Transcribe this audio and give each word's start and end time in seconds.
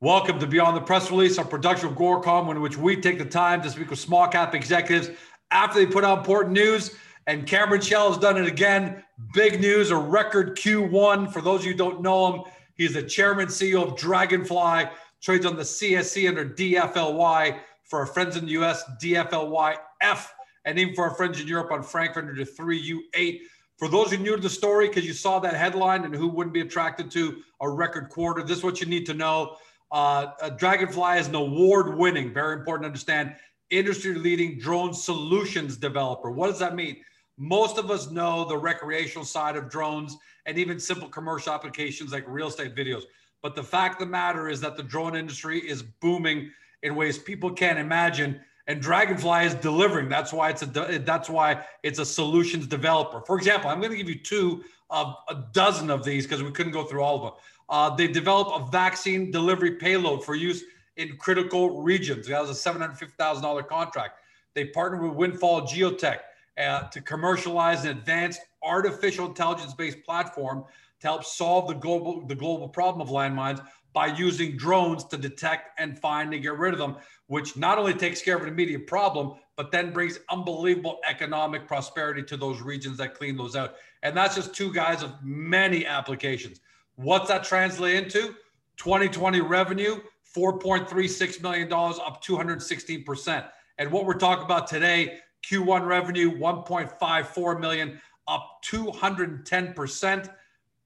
Welcome 0.00 0.40
to 0.40 0.46
Beyond 0.46 0.76
the 0.76 0.80
Press 0.80 1.10
Release, 1.10 1.38
our 1.38 1.44
production 1.44 1.88
of 1.88 1.94
Agoracom, 1.94 2.50
in 2.50 2.60
which 2.60 2.76
we 2.76 3.00
take 3.00 3.16
the 3.16 3.24
time 3.24 3.62
to 3.62 3.70
speak 3.70 3.90
with 3.90 3.98
small 4.00 4.26
cap 4.26 4.52
executives 4.52 5.08
after 5.52 5.78
they 5.78 5.86
put 5.86 6.04
out 6.04 6.18
important 6.18 6.52
news. 6.52 6.96
And 7.28 7.46
Cameron 7.46 7.80
Chell 7.80 8.10
has 8.10 8.18
done 8.18 8.36
it 8.36 8.46
again. 8.46 9.04
Big 9.32 9.60
news, 9.60 9.92
a 9.92 9.96
record 9.96 10.58
Q1. 10.58 11.32
For 11.32 11.40
those 11.40 11.60
of 11.60 11.66
you 11.66 11.72
who 11.72 11.78
don't 11.78 12.02
know 12.02 12.32
him, 12.32 12.42
he's 12.74 12.94
the 12.94 13.04
chairman 13.04 13.46
CEO 13.46 13.86
of 13.86 13.94
Draganfly, 13.94 14.90
trades 15.22 15.46
on 15.46 15.56
the 15.56 15.62
CSE 15.62 16.28
under 16.28 16.44
DFLY. 16.44 17.60
For 17.84 18.00
our 18.00 18.06
friends 18.06 18.36
in 18.36 18.46
the 18.46 18.52
US, 18.62 18.82
DFLYF, 19.00 20.26
and 20.64 20.78
even 20.78 20.94
for 20.94 21.08
our 21.08 21.14
friends 21.14 21.40
in 21.40 21.46
Europe 21.46 21.70
on 21.70 21.84
Frankfurt 21.84 22.28
under 22.28 22.44
3U8. 22.44 23.40
For 23.78 23.88
those 23.88 24.10
who 24.10 24.16
are 24.16 24.20
new 24.20 24.36
to 24.36 24.42
the 24.42 24.50
story, 24.50 24.88
because 24.88 25.06
you 25.06 25.12
saw 25.12 25.38
that 25.38 25.54
headline 25.54 26.04
and 26.04 26.14
who 26.14 26.28
wouldn't 26.28 26.52
be 26.52 26.60
attracted 26.60 27.10
to 27.12 27.42
a 27.60 27.70
record 27.70 28.08
quarter, 28.08 28.42
this 28.42 28.58
is 28.58 28.64
what 28.64 28.80
you 28.80 28.86
need 28.86 29.06
to 29.06 29.14
know. 29.14 29.56
Uh, 29.94 30.50
Draganfly 30.56 31.20
is 31.20 31.28
an 31.28 31.36
award 31.36 31.96
winning, 31.96 32.34
very 32.34 32.54
important 32.54 32.82
to 32.82 32.86
understand, 32.88 33.36
industry 33.70 34.16
leading 34.16 34.58
drone 34.58 34.92
solutions 34.92 35.76
developer. 35.76 36.32
What 36.32 36.48
does 36.48 36.58
that 36.58 36.74
mean? 36.74 36.96
Most 37.38 37.78
of 37.78 37.92
us 37.92 38.10
know 38.10 38.44
the 38.44 38.56
recreational 38.56 39.24
side 39.24 39.54
of 39.54 39.70
drones 39.70 40.16
and 40.46 40.58
even 40.58 40.80
simple 40.80 41.08
commercial 41.08 41.52
applications 41.52 42.10
like 42.10 42.24
real 42.26 42.48
estate 42.48 42.74
videos. 42.74 43.02
But 43.40 43.54
the 43.54 43.62
fact 43.62 44.02
of 44.02 44.08
the 44.08 44.10
matter 44.10 44.48
is 44.48 44.60
that 44.62 44.76
the 44.76 44.82
drone 44.82 45.14
industry 45.14 45.60
is 45.60 45.84
booming 45.84 46.50
in 46.82 46.96
ways 46.96 47.16
people 47.16 47.52
can't 47.52 47.78
imagine. 47.78 48.40
And 48.66 48.82
Draganfly 48.82 49.46
is 49.46 49.54
delivering. 49.54 50.08
That's 50.08 50.32
why 50.32 50.50
it's 50.50 50.62
a 50.62 50.66
that's 50.66 51.30
why 51.30 51.64
it's 51.84 52.00
a 52.00 52.04
solutions 52.04 52.66
developer. 52.66 53.20
For 53.20 53.36
example, 53.36 53.70
I'm 53.70 53.78
going 53.78 53.92
to 53.92 53.96
give 53.96 54.08
you 54.08 54.18
two 54.18 54.64
of 54.90 55.14
a 55.28 55.44
dozen 55.52 55.90
of 55.90 56.04
these 56.04 56.26
because 56.26 56.42
we 56.42 56.50
couldn't 56.50 56.72
go 56.72 56.84
through 56.84 57.02
all 57.02 57.16
of 57.16 57.22
them. 57.22 57.32
Uh, 57.68 57.94
they 57.94 58.06
developed 58.06 58.50
a 58.54 58.70
vaccine 58.70 59.30
delivery 59.30 59.72
payload 59.72 60.24
for 60.24 60.34
use 60.34 60.62
in 60.96 61.16
critical 61.16 61.82
regions. 61.82 62.28
That 62.28 62.40
was 62.40 62.50
a 62.50 62.70
$750,000 62.70 63.66
contract. 63.66 64.18
They 64.54 64.66
partnered 64.66 65.02
with 65.02 65.12
Windfall 65.12 65.62
Geotek 65.62 66.18
uh, 66.58 66.88
to 66.88 67.00
commercialize 67.00 67.84
an 67.84 67.90
advanced 67.90 68.40
artificial 68.62 69.26
intelligence-based 69.26 70.04
platform 70.04 70.64
to 71.00 71.06
help 71.06 71.24
solve 71.24 71.68
the 71.68 71.74
global 71.74 72.24
the 72.26 72.34
global 72.34 72.68
problem 72.68 73.06
of 73.06 73.12
landmines 73.12 73.64
by 73.92 74.06
using 74.06 74.56
drones 74.56 75.04
to 75.04 75.16
detect 75.16 75.78
and 75.78 75.98
find 75.98 76.32
and 76.34 76.42
get 76.42 76.56
rid 76.58 76.72
of 76.72 76.78
them, 76.78 76.96
which 77.28 77.56
not 77.56 77.78
only 77.78 77.94
takes 77.94 78.20
care 78.20 78.36
of 78.36 78.42
an 78.42 78.48
immediate 78.48 78.86
problem, 78.86 79.34
but 79.56 79.70
then 79.70 79.92
brings 79.92 80.18
unbelievable 80.30 80.98
economic 81.08 81.66
prosperity 81.68 82.22
to 82.22 82.36
those 82.36 82.60
regions 82.60 82.98
that 82.98 83.14
clean 83.14 83.36
those 83.36 83.54
out. 83.54 83.76
And 84.02 84.16
that's 84.16 84.34
just 84.34 84.54
two 84.54 84.72
guys 84.72 85.02
of 85.02 85.12
many 85.22 85.86
applications. 85.86 86.60
What's 86.96 87.28
that 87.28 87.44
translate 87.44 87.96
into? 87.96 88.34
2020 88.76 89.40
revenue, 89.40 90.00
$4.36 90.36 91.42
million, 91.42 91.72
up 91.72 92.22
216%. 92.22 93.46
And 93.78 93.90
what 93.90 94.04
we're 94.04 94.14
talking 94.14 94.44
about 94.44 94.66
today, 94.68 95.18
Q1 95.48 95.86
revenue, 95.86 96.38
1.54 96.38 97.60
million, 97.60 98.00
up 98.28 98.60
210%. 98.64 100.30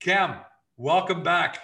Cam, 0.01 0.37
welcome 0.77 1.23
back. 1.23 1.59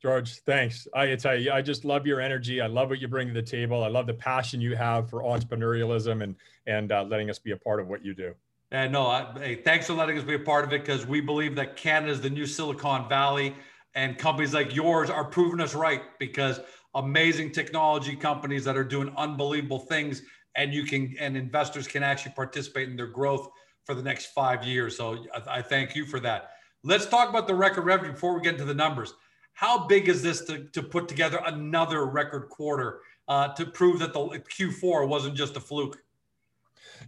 George, 0.00 0.38
thanks. 0.40 0.88
I 0.94 1.14
tell 1.14 1.38
you, 1.38 1.52
I 1.52 1.62
just 1.62 1.84
love 1.84 2.06
your 2.06 2.20
energy. 2.20 2.60
I 2.60 2.66
love 2.66 2.88
what 2.88 3.00
you 3.00 3.08
bring 3.08 3.28
to 3.28 3.34
the 3.34 3.42
table. 3.42 3.84
I 3.84 3.88
love 3.88 4.06
the 4.06 4.14
passion 4.14 4.60
you 4.60 4.74
have 4.74 5.08
for 5.08 5.22
entrepreneurialism 5.22 6.24
and 6.24 6.34
and 6.66 6.90
uh, 6.90 7.04
letting 7.04 7.30
us 7.30 7.38
be 7.38 7.52
a 7.52 7.56
part 7.56 7.78
of 7.78 7.86
what 7.86 8.04
you 8.04 8.12
do. 8.12 8.34
And 8.72 8.92
no, 8.92 9.06
I, 9.06 9.32
hey, 9.38 9.54
thanks 9.54 9.86
for 9.86 9.92
letting 9.92 10.18
us 10.18 10.24
be 10.24 10.34
a 10.34 10.40
part 10.40 10.64
of 10.64 10.72
it 10.72 10.80
because 10.80 11.06
we 11.06 11.20
believe 11.20 11.54
that 11.54 11.76
Canada 11.76 12.10
is 12.10 12.20
the 12.20 12.30
new 12.30 12.46
Silicon 12.46 13.08
Valley 13.08 13.54
and 13.94 14.18
companies 14.18 14.54
like 14.54 14.74
yours 14.74 15.10
are 15.10 15.24
proving 15.24 15.60
us 15.60 15.74
right 15.74 16.02
because 16.18 16.60
amazing 16.94 17.52
technology 17.52 18.16
companies 18.16 18.64
that 18.64 18.76
are 18.76 18.84
doing 18.84 19.12
unbelievable 19.16 19.80
things 19.80 20.22
and 20.56 20.72
you 20.74 20.84
can 20.84 21.14
and 21.18 21.36
investors 21.36 21.86
can 21.86 22.02
actually 22.02 22.32
participate 22.32 22.88
in 22.88 22.96
their 22.96 23.06
growth 23.06 23.48
for 23.84 23.94
the 23.94 24.02
next 24.02 24.26
five 24.26 24.64
years. 24.64 24.96
So 24.96 25.24
i, 25.34 25.58
I 25.58 25.62
thank 25.62 25.94
you 25.94 26.06
for 26.06 26.20
that. 26.20 26.50
Let's 26.84 27.06
talk 27.06 27.28
about 27.28 27.46
the 27.46 27.54
record 27.54 27.82
revenue 27.82 28.12
before 28.12 28.34
we 28.34 28.42
get 28.42 28.54
into 28.54 28.64
the 28.64 28.74
numbers. 28.74 29.14
How 29.54 29.86
big 29.86 30.08
is 30.08 30.22
this 30.22 30.44
to, 30.46 30.64
to 30.64 30.82
put 30.82 31.08
together 31.08 31.40
another 31.44 32.06
record 32.06 32.48
quarter 32.48 33.00
uh, 33.28 33.48
to 33.54 33.66
prove 33.66 33.98
that 34.00 34.12
the 34.12 34.20
q4 34.20 35.06
wasn't 35.06 35.34
just 35.34 35.56
a 35.56 35.60
fluke? 35.60 35.98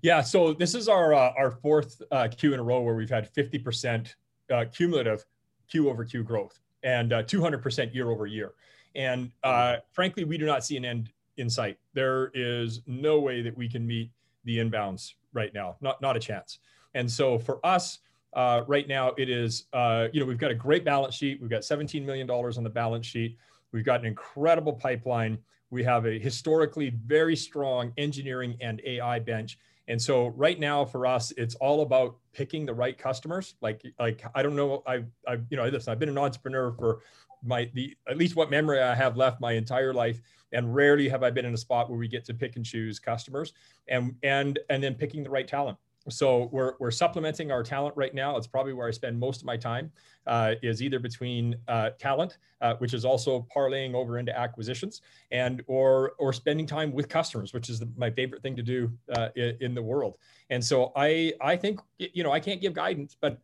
Yeah 0.03 0.23
so 0.23 0.53
this 0.53 0.75
is 0.75 0.89
our 0.89 1.15
uh, 1.15 1.33
our 1.37 1.51
fourth 1.51 2.01
uh, 2.11 2.29
q 2.29 2.55
in 2.55 2.61
a 2.61 2.63
row 2.63 2.81
where 2.81 2.95
we've 2.95 3.11
had 3.11 3.33
50% 3.33 4.15
uh, 4.51 4.65
cumulative 4.73 5.25
q 5.69 5.89
over 5.89 6.05
q 6.05 6.23
growth 6.23 6.59
and 6.85 7.13
uh, 7.13 7.23
200% 7.25 7.93
year 7.93 8.11
over 8.11 8.27
year. 8.27 8.53
And 8.95 9.33
uh, 9.43 9.77
frankly, 9.93 10.23
we 10.23 10.39
do 10.39 10.47
not 10.47 10.65
see 10.65 10.77
an 10.77 10.85
end 10.85 11.11
in 11.37 11.51
sight. 11.51 11.79
There 11.95 12.31
is 12.35 12.83
no 12.87 13.19
way 13.19 13.43
that 13.43 13.57
we 13.57 13.69
can 13.69 13.85
meet 13.85 14.13
the 14.45 14.59
inbounds 14.59 15.15
right 15.33 15.53
now, 15.53 15.77
not, 15.81 16.01
not 16.01 16.17
a 16.17 16.21
chance. 16.21 16.59
And 16.95 17.11
so 17.11 17.39
for 17.39 17.65
us, 17.67 17.99
uh, 18.35 18.63
right 18.67 18.87
now, 18.87 19.13
it 19.17 19.29
is, 19.29 19.65
uh, 19.73 20.09
you 20.13 20.21
know, 20.21 20.27
we've 20.27 20.39
got 20.39 20.51
a 20.51 20.55
great 20.55 20.85
balance 20.85 21.15
sheet. 21.15 21.41
We've 21.41 21.51
got 21.51 21.63
$17 21.63 22.05
million 22.05 22.31
on 22.31 22.63
the 22.63 22.71
balance 22.71 23.07
sheet. 23.07 23.37
We've 23.73 23.85
got 23.85 24.01
an 24.01 24.07
incredible 24.07 24.73
pipeline. 24.73 25.39
We 25.71 25.83
have 25.85 26.07
a 26.07 26.19
historically 26.19 26.91
very 26.91 27.35
strong 27.35 27.93
engineering 27.97 28.57
and 28.61 28.81
AI 28.85 29.19
bench. 29.19 29.59
And 29.89 30.01
so 30.01 30.29
right 30.29 30.59
now 30.59 30.85
for 30.85 31.07
us, 31.07 31.33
it's 31.37 31.55
all 31.57 31.83
about 31.83 32.17
picking 32.33 32.65
the 32.65 32.75
right 32.75 32.97
customers. 32.97 33.55
Like, 33.61 33.83
like 33.99 34.25
I 34.35 34.43
don't 34.43 34.57
know, 34.57 34.83
I've, 34.87 35.07
I've 35.29 35.45
you 35.51 35.57
know, 35.57 35.67
listen, 35.69 35.93
I've 35.93 35.99
been 35.99 36.09
an 36.09 36.19
entrepreneur 36.19 36.73
for 36.73 37.01
my 37.43 37.71
the 37.75 37.95
at 38.09 38.17
least 38.17 38.37
what 38.37 38.51
memory 38.51 38.81
I 38.81 38.95
have 38.95 39.17
left 39.17 39.41
my 39.41 39.53
entire 39.53 39.93
life, 39.93 40.21
and 40.53 40.75
rarely 40.75 41.09
have 41.09 41.23
I 41.23 41.31
been 41.31 41.45
in 41.45 41.53
a 41.53 41.59
spot 41.59 41.91
where 41.91 41.99
we 41.99 42.09
get 42.09 42.25
to 42.27 42.35
pick 42.35 42.57
and 42.57 42.65
choose 42.65 42.99
customers 42.99 43.53
and 43.89 44.15
and 44.23 44.59
and 44.71 44.83
then 44.83 44.95
picking 44.95 45.23
the 45.23 45.31
right 45.31 45.47
talent 45.47 45.77
so 46.09 46.49
we're, 46.53 46.75
we're 46.81 46.91
supplementing 46.91 47.51
our 47.51 47.63
talent 47.63 47.97
right 47.97 48.15
now. 48.15 48.37
It's 48.37 48.47
probably 48.47 48.73
where 48.73 48.89
I 48.89 48.91
spend 48.91 49.19
most 49.19 49.41
of 49.41 49.47
my 49.47 49.57
time 49.57 49.91
uh, 50.27 50.55
is 50.63 50.83
either 50.83 50.99
between 50.99 51.57
uh, 51.69 51.91
talent, 51.99 52.39
uh, 52.61 52.75
which 52.77 52.95
is 52.95 53.05
also 53.05 53.47
parlaying 53.55 53.95
over 53.95 54.19
into 54.19 54.37
acquisitions 54.37 55.01
and, 55.31 55.63
or, 55.67 56.13
or 56.19 56.33
spending 56.33 56.67
time 56.67 56.93
with 56.93 57.09
customers, 57.09 57.55
which 57.55 57.71
is 57.71 57.79
the, 57.81 57.89
my 57.97 58.11
favorite 58.11 58.43
thing 58.43 58.55
to 58.57 58.63
do 58.63 58.93
uh, 59.17 59.29
in, 59.37 59.57
in 59.61 59.75
the 59.75 59.83
world. 59.83 60.19
And 60.51 60.63
so 60.63 60.93
I, 60.95 61.33
I 61.41 61.57
think, 61.57 61.81
you 61.99 62.23
know, 62.23 62.33
I 62.33 62.41
can't 62.41 62.61
give 62.61 62.75
guidance, 62.75 63.17
but 63.19 63.41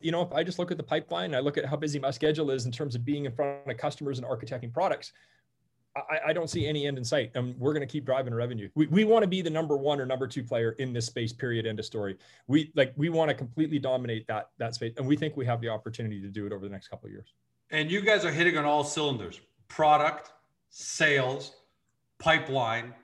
you 0.00 0.10
know, 0.10 0.22
if 0.22 0.32
I 0.32 0.42
just 0.42 0.58
look 0.58 0.70
at 0.70 0.76
the 0.76 0.82
pipeline, 0.82 1.34
I 1.34 1.38
look 1.38 1.56
at 1.56 1.64
how 1.64 1.76
busy 1.76 1.98
my 1.98 2.10
schedule 2.10 2.50
is 2.50 2.66
in 2.66 2.72
terms 2.72 2.94
of 2.94 3.04
being 3.04 3.24
in 3.24 3.32
front 3.32 3.70
of 3.70 3.76
customers 3.76 4.18
and 4.18 4.26
architecting 4.26 4.72
products, 4.72 5.12
I, 5.96 6.28
I, 6.28 6.32
don't 6.32 6.48
see 6.48 6.66
any 6.66 6.86
end 6.86 6.96
in 6.96 7.04
sight. 7.04 7.32
And 7.34 7.58
we're 7.58 7.72
going 7.72 7.86
to 7.86 7.90
keep 7.90 8.06
driving 8.06 8.34
revenue. 8.34 8.68
We, 8.74 8.86
we 8.86 9.04
want 9.04 9.22
to 9.24 9.26
be 9.26 9.42
the 9.42 9.50
number 9.50 9.76
one 9.76 10.00
or 10.00 10.06
number 10.06 10.26
two 10.26 10.42
player 10.42 10.72
in 10.78 10.92
this 10.92 11.06
space, 11.06 11.32
period. 11.32 11.66
End 11.66 11.78
of 11.78 11.84
story. 11.84 12.16
We 12.46 12.72
like, 12.74 12.94
we 12.96 13.10
want 13.10 13.28
to 13.28 13.34
completely 13.34 13.78
dominate 13.78 14.26
that, 14.28 14.50
that 14.58 14.74
space. 14.74 14.94
And 14.96 15.06
we 15.06 15.16
think 15.16 15.36
we 15.36 15.44
have 15.46 15.60
the 15.60 15.68
opportunity 15.68 16.20
to 16.20 16.28
do 16.28 16.46
it 16.46 16.52
over 16.52 16.64
the 16.64 16.70
next 16.70 16.88
couple 16.88 17.08
of 17.08 17.12
years. 17.12 17.34
And 17.70 17.90
you 17.90 18.00
guys 18.00 18.24
are 18.24 18.32
hitting 18.32 18.56
on 18.56 18.64
all 18.64 18.84
cylinders, 18.84 19.40
product, 19.68 20.32
sales, 20.70 21.52
pipeline, 22.18 22.94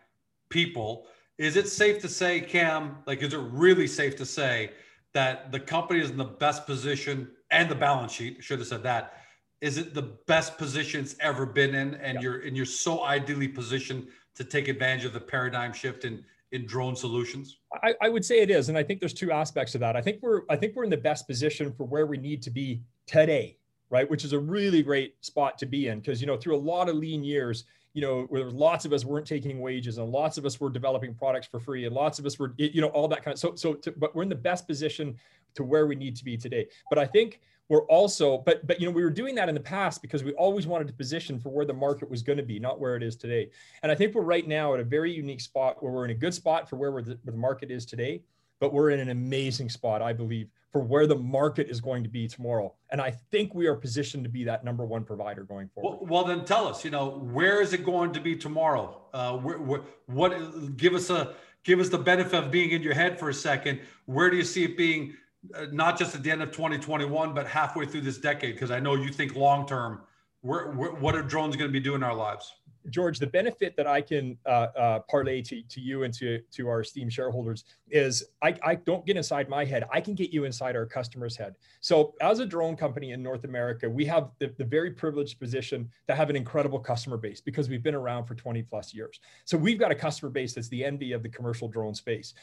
people. 0.48 1.06
Is 1.36 1.56
it 1.56 1.68
safe 1.68 2.00
to 2.02 2.08
say, 2.08 2.40
Cam, 2.40 2.96
like, 3.06 3.22
is 3.22 3.32
it 3.32 3.38
really 3.38 3.86
safe 3.86 4.16
to 4.16 4.26
say 4.26 4.70
that 5.14 5.52
the 5.52 5.60
company 5.60 6.00
is 6.00 6.10
in 6.10 6.16
the 6.16 6.24
best 6.24 6.66
position 6.66 7.30
and 7.50 7.70
the 7.70 7.74
balance 7.74 8.12
sheet, 8.12 8.42
should 8.42 8.58
have 8.58 8.68
said 8.68 8.82
that, 8.82 9.14
is 9.60 9.78
it 9.78 9.94
the 9.94 10.02
best 10.02 10.56
position 10.58 11.00
it's 11.00 11.16
ever 11.20 11.46
been 11.46 11.74
in? 11.74 11.94
And 11.94 12.16
yeah. 12.16 12.20
you're 12.20 12.40
and 12.40 12.56
you're 12.56 12.66
so 12.66 13.04
ideally 13.04 13.48
positioned 13.48 14.08
to 14.34 14.44
take 14.44 14.68
advantage 14.68 15.04
of 15.04 15.12
the 15.12 15.20
paradigm 15.20 15.72
shift 15.72 16.04
in 16.04 16.24
in 16.52 16.66
drone 16.66 16.96
solutions? 16.96 17.58
I, 17.82 17.94
I, 18.00 18.08
would 18.08 18.24
say 18.24 18.40
it 18.40 18.50
is 18.50 18.70
and 18.70 18.78
i 18.78 18.82
think 18.82 19.00
there's 19.00 19.12
two 19.12 19.30
aspects 19.30 19.72
to 19.72 19.78
that. 19.78 19.96
I 19.96 20.00
think 20.00 20.22
we're 20.22 20.42
i 20.48 20.56
think 20.56 20.74
we're 20.74 20.84
in 20.84 20.90
the 20.90 20.96
best 20.96 21.26
position 21.26 21.72
for 21.72 21.84
where 21.84 22.06
we 22.06 22.16
need 22.16 22.42
to 22.42 22.50
be 22.50 22.80
today 23.06 23.58
right? 23.90 24.08
Which 24.08 24.24
is 24.24 24.32
a 24.32 24.38
really 24.38 24.82
great 24.82 25.14
spot 25.24 25.58
to 25.58 25.66
be 25.66 25.88
in 25.88 26.00
because 26.00 26.20
you 26.20 26.26
know 26.26 26.36
through 26.36 26.56
a 26.56 26.58
lot 26.58 26.88
of 26.88 26.96
lean 26.96 27.24
years 27.24 27.64
you 27.94 28.02
know 28.02 28.22
where 28.28 28.44
lots 28.44 28.84
of 28.84 28.92
us 28.92 29.04
weren't 29.04 29.26
taking 29.26 29.60
wages 29.60 29.98
and 29.98 30.10
lots 30.10 30.38
of 30.38 30.44
us 30.44 30.60
were 30.60 30.70
developing 30.70 31.14
products 31.14 31.46
for 31.46 31.58
free 31.58 31.86
and 31.86 31.94
lots 31.94 32.18
of 32.18 32.26
us 32.26 32.38
were 32.38 32.54
you 32.56 32.80
know 32.80 32.88
all 32.88 33.08
that 33.08 33.24
kind 33.24 33.32
of 33.32 33.38
so 33.38 33.54
so 33.54 33.74
to, 33.74 33.92
but 33.92 34.14
we're 34.14 34.22
in 34.22 34.28
the 34.28 34.34
best 34.34 34.66
position 34.66 35.16
to 35.54 35.64
where 35.64 35.86
we 35.86 35.94
need 35.94 36.14
to 36.16 36.24
be 36.24 36.36
today. 36.36 36.66
But 36.90 36.98
i 36.98 37.06
think 37.06 37.40
we're 37.68 37.84
also 37.86 38.38
but 38.38 38.66
but 38.66 38.80
you 38.80 38.86
know 38.86 38.92
we 38.92 39.02
were 39.02 39.10
doing 39.10 39.34
that 39.34 39.48
in 39.48 39.54
the 39.54 39.60
past 39.60 40.02
because 40.02 40.24
we 40.24 40.32
always 40.32 40.66
wanted 40.66 40.86
to 40.86 40.92
position 40.92 41.38
for 41.38 41.50
where 41.50 41.64
the 41.64 41.74
market 41.74 42.08
was 42.10 42.22
going 42.22 42.38
to 42.38 42.42
be 42.42 42.58
not 42.58 42.80
where 42.80 42.96
it 42.96 43.02
is 43.02 43.16
today. 43.16 43.50
And 43.82 43.90
i 43.90 43.94
think 43.94 44.14
we're 44.14 44.22
right 44.22 44.46
now 44.46 44.74
at 44.74 44.80
a 44.80 44.84
very 44.84 45.12
unique 45.12 45.40
spot 45.40 45.82
where 45.82 45.92
we're 45.92 46.04
in 46.04 46.10
a 46.10 46.14
good 46.14 46.34
spot 46.34 46.68
for 46.68 46.76
where, 46.76 46.90
the, 47.02 47.18
where 47.22 47.32
the 47.32 47.38
market 47.38 47.70
is 47.70 47.84
today 47.86 48.22
but 48.60 48.72
we're 48.72 48.90
in 48.90 49.00
an 49.00 49.10
amazing 49.10 49.68
spot 49.68 50.02
i 50.02 50.12
believe 50.12 50.48
for 50.70 50.82
where 50.82 51.06
the 51.06 51.16
market 51.16 51.68
is 51.68 51.80
going 51.80 52.02
to 52.02 52.08
be 52.08 52.28
tomorrow. 52.28 52.74
And 52.90 53.00
i 53.00 53.10
think 53.10 53.54
we 53.54 53.66
are 53.66 53.74
positioned 53.74 54.24
to 54.24 54.30
be 54.30 54.44
that 54.44 54.64
number 54.64 54.84
one 54.84 55.04
provider 55.04 55.44
going 55.44 55.68
forward. 55.68 55.98
Well, 56.00 56.06
well 56.06 56.24
then 56.24 56.44
tell 56.44 56.66
us 56.66 56.84
you 56.84 56.90
know 56.90 57.10
where 57.10 57.60
is 57.60 57.72
it 57.72 57.84
going 57.84 58.12
to 58.12 58.20
be 58.20 58.36
tomorrow? 58.36 59.00
Uh, 59.12 59.36
where, 59.38 59.58
where, 59.58 59.80
what 60.06 60.76
give 60.76 60.94
us 60.94 61.10
a 61.10 61.34
give 61.64 61.80
us 61.80 61.88
the 61.88 61.98
benefit 61.98 62.44
of 62.44 62.50
being 62.50 62.70
in 62.70 62.82
your 62.82 62.94
head 62.94 63.18
for 63.18 63.28
a 63.28 63.34
second. 63.34 63.80
Where 64.06 64.30
do 64.30 64.36
you 64.36 64.44
see 64.44 64.64
it 64.64 64.76
being 64.76 65.14
uh, 65.54 65.66
not 65.72 65.98
just 65.98 66.14
at 66.14 66.22
the 66.22 66.30
end 66.30 66.42
of 66.42 66.50
2021, 66.50 67.34
but 67.34 67.46
halfway 67.46 67.86
through 67.86 68.02
this 68.02 68.18
decade? 68.18 68.54
Because 68.54 68.70
I 68.70 68.80
know 68.80 68.94
you 68.94 69.10
think 69.10 69.34
long 69.34 69.66
term 69.66 70.00
where, 70.42 70.68
where, 70.72 70.92
what 70.92 71.14
are 71.14 71.22
drones 71.22 71.56
going 71.56 71.68
to 71.68 71.72
be 71.72 71.80
doing 71.80 71.96
in 71.96 72.02
our 72.02 72.14
lives? 72.14 72.54
George, 72.90 73.18
the 73.18 73.26
benefit 73.26 73.76
that 73.76 73.86
I 73.86 74.00
can 74.00 74.38
uh, 74.46 74.68
uh, 74.76 74.98
parlay 75.10 75.42
to, 75.42 75.62
to 75.62 75.80
you 75.80 76.04
and 76.04 76.14
to, 76.14 76.40
to 76.52 76.68
our 76.68 76.80
esteemed 76.80 77.12
shareholders 77.12 77.64
is 77.90 78.24
I, 78.42 78.54
I 78.62 78.74
don't 78.76 79.04
get 79.04 79.16
inside 79.16 79.48
my 79.48 79.64
head. 79.64 79.84
I 79.92 80.00
can 80.00 80.14
get 80.14 80.30
you 80.30 80.44
inside 80.44 80.76
our 80.76 80.86
customer's 80.86 81.36
head. 81.36 81.56
So, 81.80 82.14
as 82.20 82.38
a 82.38 82.46
drone 82.46 82.76
company 82.76 83.12
in 83.12 83.22
North 83.22 83.44
America, 83.44 83.88
we 83.88 84.04
have 84.06 84.30
the, 84.38 84.54
the 84.56 84.64
very 84.64 84.90
privileged 84.90 85.38
position 85.38 85.90
to 86.06 86.14
have 86.14 86.30
an 86.30 86.36
incredible 86.36 86.78
customer 86.78 87.16
base 87.16 87.40
because 87.40 87.68
we've 87.68 87.82
been 87.82 87.94
around 87.94 88.26
for 88.26 88.34
20 88.34 88.62
plus 88.62 88.94
years. 88.94 89.20
So, 89.44 89.58
we've 89.58 89.78
got 89.78 89.90
a 89.90 89.96
customer 89.96 90.30
base 90.30 90.54
that's 90.54 90.68
the 90.68 90.84
envy 90.84 91.12
of 91.12 91.22
the 91.22 91.28
commercial 91.28 91.68
drone 91.68 91.94
space. 91.94 92.34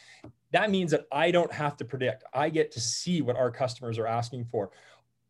That 0.52 0.70
means 0.70 0.92
that 0.92 1.06
I 1.12 1.32
don't 1.32 1.52
have 1.52 1.76
to 1.78 1.86
predict, 1.86 2.24
I 2.34 2.50
get 2.50 2.72
to 2.74 2.80
see 2.80 3.22
what 3.22 3.36
our 3.36 3.52
customers 3.52 3.98
are 3.98 4.08
asking 4.08 4.46
for 4.46 4.72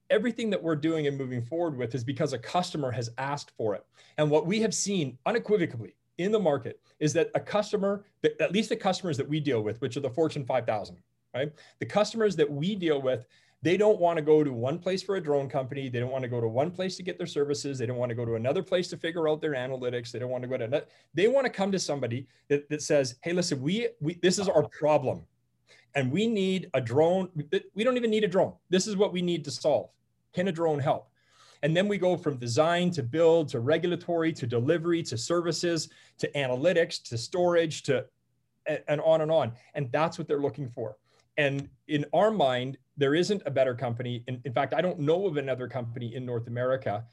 everything 0.09 0.49
that 0.49 0.61
we're 0.61 0.75
doing 0.75 1.07
and 1.07 1.17
moving 1.17 1.41
forward 1.41 1.77
with 1.77 1.95
is 1.95 2.03
because 2.03 2.33
a 2.33 2.37
customer 2.37 2.91
has 2.91 3.09
asked 3.17 3.51
for 3.57 3.75
it. 3.75 3.85
And 4.17 4.29
what 4.29 4.45
we 4.45 4.59
have 4.61 4.73
seen 4.73 5.17
unequivocally 5.25 5.95
in 6.17 6.31
the 6.31 6.39
market 6.39 6.79
is 6.99 7.13
that 7.13 7.29
a 7.35 7.39
customer, 7.39 8.05
at 8.39 8.51
least 8.51 8.69
the 8.69 8.75
customers 8.75 9.17
that 9.17 9.27
we 9.27 9.39
deal 9.39 9.61
with, 9.61 9.81
which 9.81 9.97
are 9.97 10.01
the 10.01 10.09
Fortune 10.09 10.45
5000, 10.45 10.97
right? 11.33 11.51
The 11.79 11.85
customers 11.85 12.35
that 12.37 12.49
we 12.49 12.75
deal 12.75 13.01
with, 13.01 13.25
they 13.61 13.77
don't 13.77 13.99
want 13.99 14.17
to 14.17 14.21
go 14.21 14.43
to 14.43 14.53
one 14.53 14.77
place 14.77 15.01
for 15.01 15.15
a 15.15 15.21
drone 15.21 15.49
company. 15.49 15.89
They 15.89 15.99
don't 15.99 16.11
want 16.11 16.21
to 16.21 16.27
go 16.27 16.39
to 16.39 16.47
one 16.47 16.69
place 16.69 16.97
to 16.97 17.03
get 17.03 17.17
their 17.17 17.27
services. 17.27 17.79
They 17.79 17.87
don't 17.87 17.97
want 17.97 18.09
to 18.09 18.15
go 18.15 18.23
to 18.23 18.35
another 18.35 18.61
place 18.61 18.87
to 18.89 18.97
figure 18.97 19.27
out 19.27 19.41
their 19.41 19.53
analytics. 19.53 20.11
They 20.11 20.19
don't 20.19 20.29
want 20.29 20.43
to 20.43 20.47
go 20.47 20.57
to 20.57 20.65
another. 20.65 20.85
They 21.13 21.27
want 21.27 21.45
to 21.45 21.49
come 21.51 21.71
to 21.71 21.79
somebody 21.79 22.27
that, 22.47 22.69
that 22.69 22.83
says, 22.83 23.15
hey, 23.23 23.33
listen, 23.33 23.59
we, 23.61 23.87
we 23.99 24.19
this 24.21 24.37
is 24.37 24.47
our 24.47 24.67
problem 24.69 25.23
and 25.95 26.11
we 26.11 26.27
need 26.27 26.69
a 26.73 26.81
drone. 26.81 27.29
We 27.73 27.83
don't 27.83 27.97
even 27.97 28.11
need 28.11 28.23
a 28.23 28.27
drone. 28.27 28.53
This 28.69 28.85
is 28.85 28.95
what 28.95 29.13
we 29.13 29.21
need 29.21 29.43
to 29.45 29.51
solve. 29.51 29.89
Can 30.33 30.47
a 30.49 30.51
drone 30.51 30.79
help? 30.79 31.09
And 31.63 31.75
then 31.75 31.87
we 31.87 31.97
go 31.97 32.17
from 32.17 32.37
design 32.37 32.91
to 32.91 33.01
build 33.01 33.47
to 33.49 33.59
regulatory 33.59 34.31
to 34.33 34.45
delivery 34.45 35.01
to 35.03 35.17
services 35.17 35.89
to 36.19 36.29
analytics 36.33 37.01
to 37.03 37.17
storage 37.17 37.83
to 37.83 38.05
and 38.87 38.99
on 39.01 39.21
and 39.21 39.31
on. 39.31 39.53
And 39.73 39.91
that's 39.91 40.17
what 40.17 40.27
they're 40.27 40.41
looking 40.41 40.69
for. 40.69 40.97
And 41.37 41.69
in 41.87 42.05
our 42.13 42.31
mind, 42.31 42.77
there 42.97 43.15
isn't 43.15 43.41
a 43.45 43.51
better 43.51 43.75
company. 43.75 44.23
In, 44.27 44.41
in 44.45 44.53
fact, 44.53 44.73
I 44.73 44.81
don't 44.81 44.99
know 44.99 45.27
of 45.27 45.37
another 45.37 45.67
company 45.67 46.15
in 46.15 46.25
North 46.25 46.47
America 46.47 47.05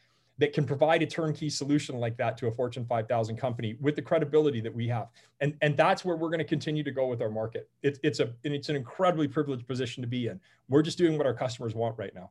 that 0.43 0.53
can 0.53 0.65
provide 0.65 1.00
a 1.05 1.06
turnkey 1.06 1.49
solution 1.49 2.00
like 2.00 2.17
that 2.17 2.37
to 2.37 2.49
a 2.49 2.50
Fortune 2.50 2.85
5000 2.85 3.37
company 3.37 3.77
with 3.81 3.94
the 3.94 4.03
credibility 4.03 4.61
that 4.61 4.75
we 4.75 4.89
have. 4.89 5.06
And, 5.41 5.55
and 5.62 5.77
that's 5.77 6.05
where 6.05 6.17
we're 6.17 6.31
going 6.31 6.41
to 6.41 6.44
continue 6.44 6.83
to 6.83 6.91
go 6.91 7.06
with 7.06 7.23
our 7.23 7.31
market. 7.31 7.71
It, 7.85 8.00
it's, 8.03 8.19
a, 8.19 8.33
it's 8.43 8.69
an 8.69 8.75
incredibly 8.75 9.29
privileged 9.29 9.69
position 9.69 10.03
to 10.03 10.09
be 10.09 10.27
in. 10.27 10.41
We're 10.69 10.83
just 10.83 10.99
doing 10.99 11.17
what 11.17 11.29
our 11.29 11.33
customers 11.33 11.77
want 11.77 11.97
right 11.97 12.12
now. 12.12 12.31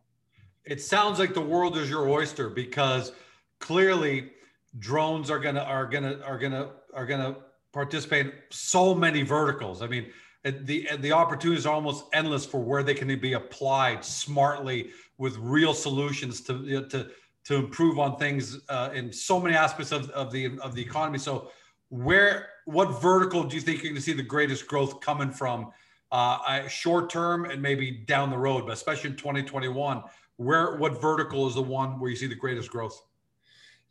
It 0.65 0.81
sounds 0.81 1.19
like 1.19 1.33
the 1.33 1.39
world 1.39 1.77
is 1.77 1.89
your 1.89 2.09
oyster 2.09 2.49
because 2.49 3.13
clearly 3.59 4.31
drones 4.79 5.31
are 5.31 5.39
gonna 5.39 5.61
are 5.61 5.85
gonna 5.85 6.19
are 6.23 6.37
gonna 6.37 6.71
are 6.93 7.05
gonna 7.05 7.37
participate 7.71 8.25
in 8.25 8.33
so 8.49 8.93
many 8.93 9.21
verticals. 9.21 9.81
I 9.81 9.87
mean, 9.87 10.07
the 10.43 10.87
the 10.99 11.13
opportunities 11.13 11.65
are 11.65 11.73
almost 11.73 12.05
endless 12.13 12.45
for 12.45 12.61
where 12.61 12.83
they 12.83 12.93
can 12.93 13.07
be 13.19 13.33
applied 13.33 14.05
smartly 14.05 14.91
with 15.17 15.35
real 15.37 15.73
solutions 15.73 16.41
to 16.41 16.85
to 16.89 17.09
to 17.45 17.55
improve 17.55 17.99
on 17.99 18.17
things 18.17 18.59
uh, 18.69 18.89
in 18.93 19.11
so 19.11 19.39
many 19.39 19.55
aspects 19.55 19.91
of, 19.91 20.09
of 20.11 20.31
the 20.31 20.57
of 20.59 20.75
the 20.75 20.81
economy. 20.81 21.17
So, 21.17 21.51
where 21.89 22.49
what 22.65 23.01
vertical 23.01 23.43
do 23.43 23.55
you 23.55 23.61
think 23.61 23.83
you're 23.83 23.91
going 23.91 23.95
to 23.95 24.01
see 24.01 24.13
the 24.13 24.23
greatest 24.23 24.67
growth 24.67 25.01
coming 25.01 25.31
from? 25.31 25.71
Uh, 26.11 26.67
short 26.67 27.09
term 27.09 27.45
and 27.45 27.61
maybe 27.61 27.89
down 27.89 28.29
the 28.29 28.37
road, 28.37 28.65
but 28.65 28.73
especially 28.73 29.11
in 29.11 29.15
2021 29.15 30.03
where 30.41 30.75
what 30.77 30.99
vertical 30.99 31.47
is 31.47 31.55
the 31.55 31.61
one 31.61 31.99
where 31.99 32.09
you 32.09 32.15
see 32.15 32.27
the 32.27 32.35
greatest 32.35 32.69
growth? 32.69 32.99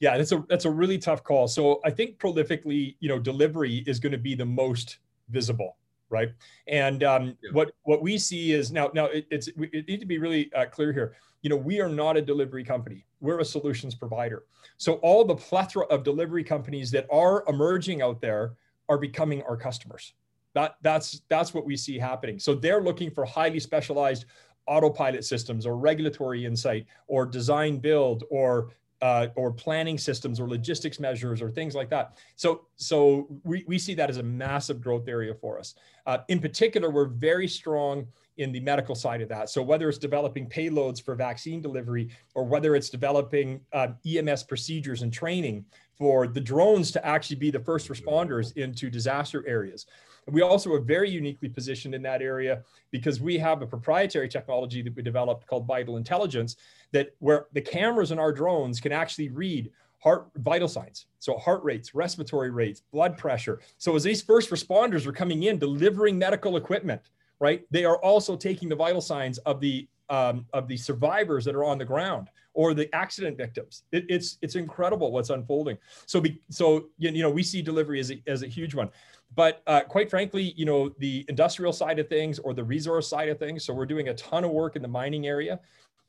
Yeah, 0.00 0.16
that's 0.16 0.32
a 0.32 0.44
that's 0.48 0.64
a 0.64 0.70
really 0.70 0.98
tough 0.98 1.22
call. 1.22 1.46
So 1.46 1.80
I 1.84 1.90
think 1.90 2.18
prolifically, 2.18 2.96
you 3.00 3.08
know, 3.08 3.18
delivery 3.18 3.84
is 3.86 4.00
going 4.00 4.12
to 4.12 4.18
be 4.18 4.34
the 4.34 4.46
most 4.46 4.98
visible, 5.28 5.76
right? 6.10 6.30
And 6.66 7.02
um, 7.04 7.36
yeah. 7.42 7.50
what 7.52 7.72
what 7.84 8.02
we 8.02 8.18
see 8.18 8.52
is 8.52 8.70
now 8.70 8.90
now 8.94 9.06
it, 9.06 9.26
it's 9.30 9.48
it 9.48 9.88
need 9.88 10.00
to 10.00 10.06
be 10.06 10.18
really 10.18 10.52
uh, 10.54 10.66
clear 10.66 10.92
here. 10.92 11.14
You 11.42 11.50
know, 11.50 11.56
we 11.56 11.80
are 11.80 11.88
not 11.88 12.16
a 12.16 12.22
delivery 12.22 12.64
company. 12.64 13.06
We're 13.20 13.40
a 13.40 13.44
solutions 13.44 13.94
provider. 13.94 14.44
So 14.76 14.94
all 14.94 15.24
the 15.24 15.34
plethora 15.34 15.86
of 15.86 16.04
delivery 16.04 16.44
companies 16.44 16.90
that 16.90 17.06
are 17.10 17.44
emerging 17.48 18.02
out 18.02 18.20
there 18.20 18.54
are 18.88 18.98
becoming 18.98 19.42
our 19.42 19.56
customers. 19.56 20.12
That 20.54 20.76
that's 20.82 21.22
that's 21.28 21.54
what 21.54 21.64
we 21.64 21.76
see 21.76 21.98
happening. 21.98 22.38
So 22.38 22.54
they're 22.54 22.82
looking 22.82 23.10
for 23.10 23.24
highly 23.24 23.60
specialized 23.60 24.26
autopilot 24.66 25.24
systems 25.24 25.66
or 25.66 25.76
regulatory 25.76 26.44
insight 26.44 26.86
or 27.06 27.26
design 27.26 27.78
build 27.78 28.24
or 28.30 28.70
uh, 29.02 29.28
or 29.34 29.50
planning 29.50 29.98
systems 29.98 30.38
or 30.40 30.48
logistics 30.48 31.00
measures 31.00 31.40
or 31.40 31.50
things 31.50 31.74
like 31.74 31.88
that. 31.90 32.18
So, 32.36 32.66
so 32.76 33.28
we, 33.44 33.64
we 33.66 33.78
see 33.78 33.94
that 33.94 34.10
as 34.10 34.18
a 34.18 34.22
massive 34.22 34.80
growth 34.80 35.08
area 35.08 35.34
for 35.34 35.58
us. 35.58 35.74
Uh, 36.06 36.18
in 36.28 36.40
particular, 36.40 36.90
we're 36.90 37.06
very 37.06 37.48
strong 37.48 38.06
in 38.36 38.52
the 38.52 38.60
medical 38.60 38.94
side 38.94 39.20
of 39.20 39.28
that. 39.28 39.50
So 39.50 39.62
whether 39.62 39.88
it's 39.88 39.98
developing 39.98 40.48
payloads 40.48 41.02
for 41.02 41.14
vaccine 41.14 41.60
delivery 41.60 42.08
or 42.34 42.44
whether 42.44 42.74
it's 42.74 42.88
developing 42.88 43.60
uh, 43.72 43.88
EMS 44.06 44.44
procedures 44.44 45.02
and 45.02 45.12
training 45.12 45.64
for 45.98 46.26
the 46.26 46.40
drones 46.40 46.90
to 46.92 47.06
actually 47.06 47.36
be 47.36 47.50
the 47.50 47.60
first 47.60 47.88
responders 47.88 48.56
into 48.56 48.88
disaster 48.88 49.46
areas. 49.46 49.84
We 50.26 50.42
also 50.42 50.72
are 50.72 50.80
very 50.80 51.10
uniquely 51.10 51.48
positioned 51.48 51.94
in 51.94 52.02
that 52.02 52.22
area 52.22 52.62
because 52.90 53.20
we 53.20 53.36
have 53.38 53.60
a 53.60 53.66
proprietary 53.66 54.28
technology 54.28 54.80
that 54.82 54.94
we 54.94 55.02
developed 55.02 55.46
called 55.46 55.66
Vital 55.66 55.96
Intelligence 55.96 56.56
that 56.92 57.14
where 57.18 57.46
the 57.52 57.60
cameras 57.60 58.10
in 58.10 58.18
our 58.18 58.32
drones 58.32 58.80
can 58.80 58.92
actually 58.92 59.28
read 59.28 59.70
heart 59.98 60.30
vital 60.36 60.68
signs. 60.68 61.06
So 61.18 61.36
heart 61.36 61.62
rates, 61.62 61.94
respiratory 61.94 62.50
rates, 62.50 62.82
blood 62.92 63.16
pressure. 63.18 63.60
So 63.78 63.94
as 63.94 64.02
these 64.02 64.22
first 64.22 64.50
responders 64.50 65.06
are 65.06 65.12
coming 65.12 65.44
in 65.44 65.58
delivering 65.58 66.18
medical 66.18 66.56
equipment, 66.56 67.02
right? 67.38 67.64
They 67.70 67.84
are 67.84 67.98
also 67.98 68.36
taking 68.36 68.68
the 68.68 68.76
vital 68.76 69.00
signs 69.00 69.38
of 69.38 69.60
the 69.60 69.88
um, 70.08 70.44
of 70.52 70.66
the 70.66 70.76
survivors 70.76 71.44
that 71.44 71.54
are 71.54 71.62
on 71.62 71.78
the 71.78 71.84
ground 71.84 72.30
or 72.52 72.74
the 72.74 72.92
accident 72.92 73.36
victims. 73.36 73.84
It, 73.92 74.06
it's 74.08 74.38
it's 74.42 74.56
incredible 74.56 75.12
what's 75.12 75.30
unfolding. 75.30 75.78
So 76.06 76.20
be, 76.20 76.40
so 76.50 76.88
you 76.98 77.22
know 77.22 77.30
we 77.30 77.44
see 77.44 77.62
delivery 77.62 78.00
as 78.00 78.10
a, 78.10 78.22
as 78.26 78.42
a 78.42 78.48
huge 78.48 78.74
one. 78.74 78.90
But 79.36 79.62
uh, 79.68 79.82
quite 79.82 80.10
frankly, 80.10 80.54
you 80.56 80.64
know, 80.64 80.88
the 80.98 81.24
industrial 81.28 81.72
side 81.72 82.00
of 82.00 82.08
things 82.08 82.40
or 82.40 82.52
the 82.52 82.64
resource 82.64 83.06
side 83.06 83.28
of 83.28 83.38
things. 83.38 83.64
So 83.64 83.72
we're 83.72 83.86
doing 83.86 84.08
a 84.08 84.14
ton 84.14 84.42
of 84.42 84.50
work 84.50 84.74
in 84.74 84.82
the 84.82 84.88
mining 84.88 85.28
area 85.28 85.60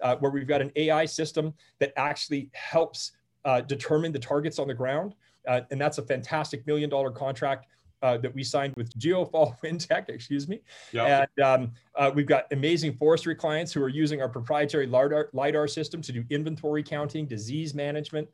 uh, 0.02 0.16
where 0.18 0.32
we've 0.32 0.48
got 0.48 0.62
an 0.62 0.72
AI 0.76 1.06
system 1.06 1.54
that 1.80 1.94
actually 1.98 2.50
helps 2.54 3.12
uh, 3.46 3.62
determine 3.62 4.12
the 4.12 4.20
targets 4.20 4.60
on 4.60 4.68
the 4.68 4.74
ground. 4.74 5.16
Uh, 5.48 5.62
and 5.72 5.82
that's 5.82 5.98
a 5.98 6.04
fantastic 6.04 6.66
million 6.68 6.90
dollar 6.90 7.12
contract 7.12 7.68
uh, 8.02 8.18
that 8.18 8.34
we 8.34 8.44
signed 8.44 8.74
with 8.76 8.92
Geofall 9.00 9.60
WinTech, 9.64 10.10
excuse 10.10 10.48
me. 10.48 10.62
Yep. 10.92 11.30
And 11.38 11.46
um, 11.46 11.72
uh, 11.96 12.12
we've 12.14 12.26
got 12.26 12.46
amazing 12.52 12.94
forestry 12.94 13.36
clients 13.36 13.72
who 13.72 13.82
are 13.84 13.90
using 13.90 14.22
our 14.22 14.30
proprietary 14.30 14.88
LiDAR, 14.88 15.30
LiDAR 15.34 15.68
system 15.68 16.02
to 16.04 16.12
do 16.12 16.24
inventory 16.30 16.84
counting, 16.84 17.26
disease 17.26 17.74
management. 17.74 18.28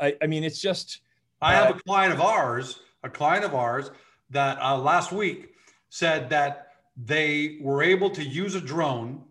I, 0.00 0.16
I 0.22 0.26
mean, 0.26 0.44
it's 0.44 0.60
just. 0.60 1.00
I 1.42 1.54
have 1.54 1.74
a 1.74 1.78
client 1.80 2.12
of 2.12 2.20
ours, 2.20 2.80
a 3.02 3.08
client 3.08 3.44
of 3.44 3.54
ours 3.54 3.90
that 4.30 4.60
uh, 4.60 4.76
last 4.78 5.10
week 5.10 5.54
said 5.88 6.28
that 6.30 6.68
they 6.96 7.58
were 7.62 7.82
able 7.82 8.10
to 8.10 8.22
use 8.22 8.54
a 8.54 8.60
drone 8.60 9.22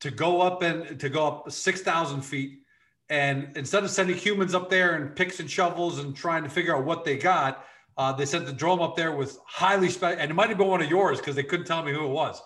to 0.00 0.10
go 0.10 0.40
up 0.40 0.62
and 0.62 0.98
to 0.98 1.08
go 1.08 1.26
up 1.26 1.50
6,000 1.50 2.22
feet. 2.22 2.60
And 3.08 3.56
instead 3.56 3.84
of 3.84 3.90
sending 3.90 4.16
humans 4.16 4.54
up 4.54 4.70
there 4.70 4.94
and 4.94 5.14
picks 5.14 5.40
and 5.40 5.50
shovels 5.50 5.98
and 5.98 6.16
trying 6.16 6.42
to 6.42 6.48
figure 6.48 6.76
out 6.76 6.84
what 6.84 7.04
they 7.04 7.16
got, 7.16 7.64
uh, 7.96 8.12
they 8.12 8.24
sent 8.24 8.46
the 8.46 8.52
drone 8.52 8.80
up 8.80 8.96
there 8.96 9.12
with 9.12 9.38
highly 9.44 9.90
special, 9.90 10.18
and 10.18 10.30
it 10.30 10.34
might 10.34 10.48
have 10.48 10.56
been 10.56 10.68
one 10.68 10.80
of 10.80 10.88
yours 10.88 11.18
because 11.18 11.36
they 11.36 11.42
couldn't 11.42 11.66
tell 11.66 11.82
me 11.82 11.92
who 11.92 12.06
it 12.06 12.10
was, 12.10 12.40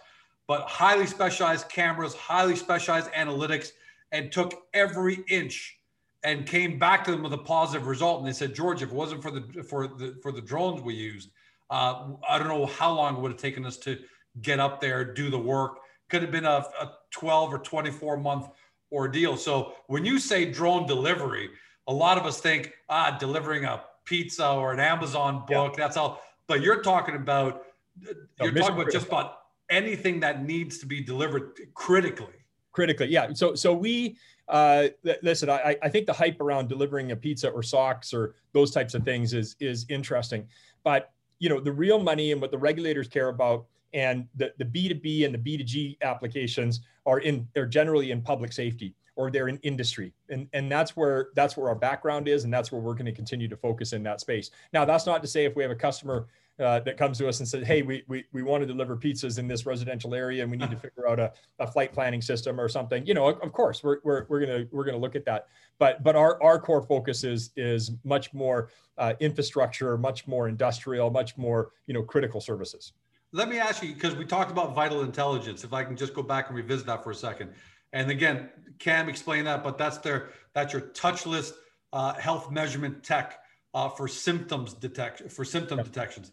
but 0.49 0.63
highly 0.63 1.07
specialized 1.07 1.69
cameras, 1.69 2.15
highly 2.15 2.57
specialized 2.57 3.11
analytics, 3.13 3.69
and 4.11 4.33
took 4.33 4.65
every 4.73 5.23
inch 5.29 5.79
and 6.25 6.47
came 6.47 6.79
back 6.79 7.05
to 7.05 7.11
them 7.11 7.23
with 7.23 7.35
a 7.35 7.39
positive 7.39 7.87
result. 7.87 8.19
And 8.19 8.27
they 8.27 8.33
said, 8.33 8.55
George, 8.55 8.83
if 8.83 8.89
it 8.89 8.95
wasn't 8.95 9.23
for 9.23 9.31
the 9.31 9.63
for 9.63 9.87
the 9.87 10.19
for 10.23 10.33
the 10.33 10.41
drones 10.41 10.81
we 10.81 10.95
used, 10.95 11.31
uh, 11.71 12.09
I 12.29 12.39
don't 12.39 12.49
know 12.49 12.67
how 12.67 12.93
long 12.93 13.17
it 13.17 13.21
would 13.21 13.31
have 13.31 13.41
taken 13.41 13.65
us 13.65 13.77
to 13.79 13.99
get 14.41 14.59
up 14.59 14.81
there, 14.81 15.05
do 15.05 15.31
the 15.31 15.39
work. 15.39 15.79
Could 16.11 16.23
have 16.23 16.31
been 16.31 16.45
a, 16.45 16.65
a 16.81 16.93
12 17.11 17.55
or 17.55 17.59
24 17.59 18.17
month 18.17 18.49
ordeal. 18.93 19.37
So 19.37 19.75
when 19.87 20.05
you 20.05 20.19
say 20.19 20.51
drone 20.51 20.87
delivery, 20.87 21.51
a 21.87 21.93
lot 21.93 22.19
of 22.19 22.25
us 22.25 22.41
think, 22.41 22.73
ah, 22.89 23.17
delivering 23.19 23.65
a 23.65 23.83
pizza 24.05 24.49
or 24.49 24.73
an 24.73 24.81
Amazon 24.81 25.45
book, 25.47 25.77
that's 25.77 25.97
all. 25.97 26.23
But 26.47 26.61
you're 26.61 26.83
talking 26.83 27.17
about, 27.17 27.65
you're 28.01 28.53
no, 28.53 28.61
talking 28.61 28.81
about 28.81 28.93
just 28.93 29.09
about 29.09 29.39
anything 29.71 30.21
that 30.21 30.45
needs 30.45 30.79
to 30.79 30.87
be 30.87 31.03
delivered 31.03 31.59
critically. 31.75 32.35
Critically, 32.73 33.09
yeah. 33.09 33.33
So, 33.33 33.55
so 33.55 33.73
we, 33.73 34.17
uh, 34.49 34.89
listen, 35.23 35.49
I, 35.49 35.77
I 35.83 35.89
think 35.89 36.07
the 36.07 36.13
hype 36.13 36.41
around 36.41 36.69
delivering 36.69 37.13
a 37.13 37.17
pizza 37.17 37.49
or 37.49 37.63
socks 37.63 38.13
or 38.13 38.35
those 38.53 38.71
types 38.71 38.95
of 38.95 39.05
things 39.05 39.33
is 39.33 39.57
is 39.59 39.87
interesting, 39.89 40.47
but 40.83 41.13
you 41.39 41.49
know 41.49 41.61
the 41.61 41.73
real 41.73 41.99
money 41.99 42.33
and 42.33 42.41
what 42.41 42.51
the 42.51 42.59
regulators 42.59 43.09
care 43.09 43.29
about 43.29 43.67
and 43.95 44.27
the, 44.35 44.53
the 44.59 44.65
b2b 44.65 45.25
and 45.25 45.35
the 45.35 45.39
b2g 45.39 45.97
applications 46.03 46.81
are 47.07 47.21
in 47.21 47.49
they're 47.55 47.67
generally 47.67 48.11
in 48.11 48.21
public 48.21 48.53
safety 48.53 48.95
or 49.17 49.31
they're 49.31 49.49
in 49.49 49.59
industry. 49.59 50.13
And 50.29 50.49
and 50.53 50.71
that's 50.71 50.97
where 50.97 51.29
that's 51.35 51.57
where 51.57 51.69
our 51.69 51.75
background 51.75 52.29
is 52.29 52.45
and 52.45 52.53
that's 52.53 52.73
where 52.73 52.81
we're 52.81 52.95
going 52.95 53.07
to 53.07 53.13
continue 53.13 53.49
to 53.49 53.57
focus 53.57 53.93
in 53.93 54.03
that 54.05 54.21
space. 54.21 54.51
Now 54.73 54.85
that's 54.85 55.07
not 55.07 55.23
to 55.23 55.29
say 55.29 55.45
if 55.45 55.57
we 55.57 55.63
have 55.63 55.73
a 55.73 55.77
customer 55.77 56.27
uh, 56.61 56.79
that 56.81 56.97
comes 56.97 57.19
to 57.19 57.29
us 57.29 57.41
and 57.41 57.49
says 57.49 57.67
hey 57.67 57.83
we, 57.83 58.05
we 58.07 58.25
we 58.33 58.43
want 58.43 58.63
to 58.63 58.67
deliver 58.67 58.97
pizzas 58.97 59.41
in 59.41 59.49
this 59.49 59.67
residential 59.67 60.15
area 60.15 60.43
and 60.43 60.51
we 60.51 60.57
need 60.57 60.71
to 60.71 60.77
figure 60.77 61.09
out 61.09 61.19
a, 61.19 61.33
a 61.59 61.67
flight 61.67 61.93
planning 61.93 62.23
system 62.23 62.61
or 62.61 62.69
something 62.69 63.05
you 63.05 63.13
know 63.13 63.27
of 63.27 63.53
course 63.53 63.83
we're, 63.83 63.99
we're, 64.05 64.25
we're 64.29 64.39
gonna 64.39 64.65
we're 64.71 64.85
gonna 64.85 64.97
look 64.97 65.17
at 65.17 65.25
that. 65.25 65.47
But 65.79 66.03
but 66.03 66.17
our 66.17 66.41
our 66.43 66.61
core 66.61 66.83
focus 66.83 67.25
is 67.25 67.51
is 67.57 67.93
much 68.05 68.33
more 68.33 68.71
uh, 68.99 69.15
infrastructure 69.21 69.97
much 69.99 70.27
more 70.27 70.49
industrial 70.49 71.11
much 71.11 71.37
more 71.37 71.71
you 71.87 71.95
know 71.95 72.03
critical 72.03 72.41
services 72.41 72.93
let 73.35 73.49
me 73.51 73.59
ask 73.59 73.83
you 73.83 73.93
because 73.93 74.15
we 74.15 74.25
talked 74.25 74.51
about 74.51 74.75
vital 74.75 75.03
intelligence 75.03 75.65
if 75.65 75.73
i 75.73 75.85
can 75.85 75.97
just 75.97 76.15
go 76.15 76.23
back 76.23 76.49
and 76.49 76.57
revisit 76.57 76.87
that 76.87 77.05
for 77.05 77.11
a 77.11 77.15
second 77.15 77.51
and 77.95 78.11
again, 78.11 78.51
Cam 78.81 79.09
explained 79.09 79.47
that, 79.47 79.63
but 79.63 79.79
that's 79.79 79.99
their 79.99 80.31
that's 80.53 80.73
your 80.73 80.83
touchless 80.83 81.53
uh, 81.93 82.15
health 82.15 82.51
measurement 82.51 83.05
tech 83.05 83.39
uh, 83.73 83.89
for 83.89 84.09
symptoms 84.09 84.75
detection 84.75 85.29
for 85.29 85.45
symptom 85.45 85.79
yep. 85.79 85.87
detections. 85.87 86.33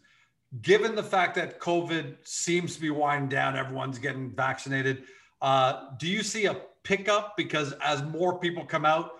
Given 0.60 0.96
the 0.96 1.04
fact 1.04 1.36
that 1.36 1.60
COVID 1.60 2.16
seems 2.24 2.74
to 2.74 2.80
be 2.80 2.90
winding 2.90 3.28
down, 3.28 3.56
everyone's 3.56 3.98
getting 3.98 4.34
vaccinated. 4.34 5.04
Uh, 5.40 5.90
do 5.98 6.08
you 6.08 6.24
see 6.24 6.46
a 6.46 6.56
pickup 6.82 7.36
because 7.36 7.72
as 7.80 8.02
more 8.02 8.38
people 8.38 8.64
come 8.64 8.84
out, 8.84 9.12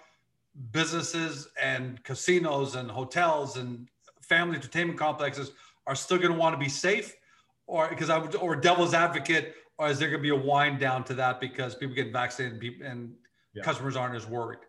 businesses 0.72 1.48
and 1.62 2.02
casinos 2.02 2.74
and 2.74 2.90
hotels 2.90 3.56
and 3.56 3.88
family 4.20 4.56
entertainment 4.56 4.98
complexes 4.98 5.52
are 5.86 5.94
still 5.94 6.18
going 6.18 6.32
to 6.32 6.38
want 6.38 6.54
to 6.54 6.58
be 6.58 6.68
safe, 6.68 7.14
or 7.66 7.88
because 7.88 8.11
I 8.11 8.19
would, 8.19 8.35
or 8.37 8.57
devil's 8.57 8.95
advocate, 8.95 9.54
or 9.78 9.88
is 9.88 9.99
there 9.99 10.09
going 10.09 10.21
to 10.21 10.23
be 10.23 10.28
a 10.31 10.37
wind 10.37 10.78
down 10.78 11.04
to 11.04 11.14
that 11.14 11.40
because 11.40 11.75
people 11.75 11.95
get 11.95 12.12
vaccinated 12.12 12.52
and, 12.52 12.61
people, 12.61 12.87
and 12.87 13.14
yeah. 13.54 13.62
customers 13.62 13.97
aren't 13.97 14.14
as 14.14 14.26
worried? 14.26 14.61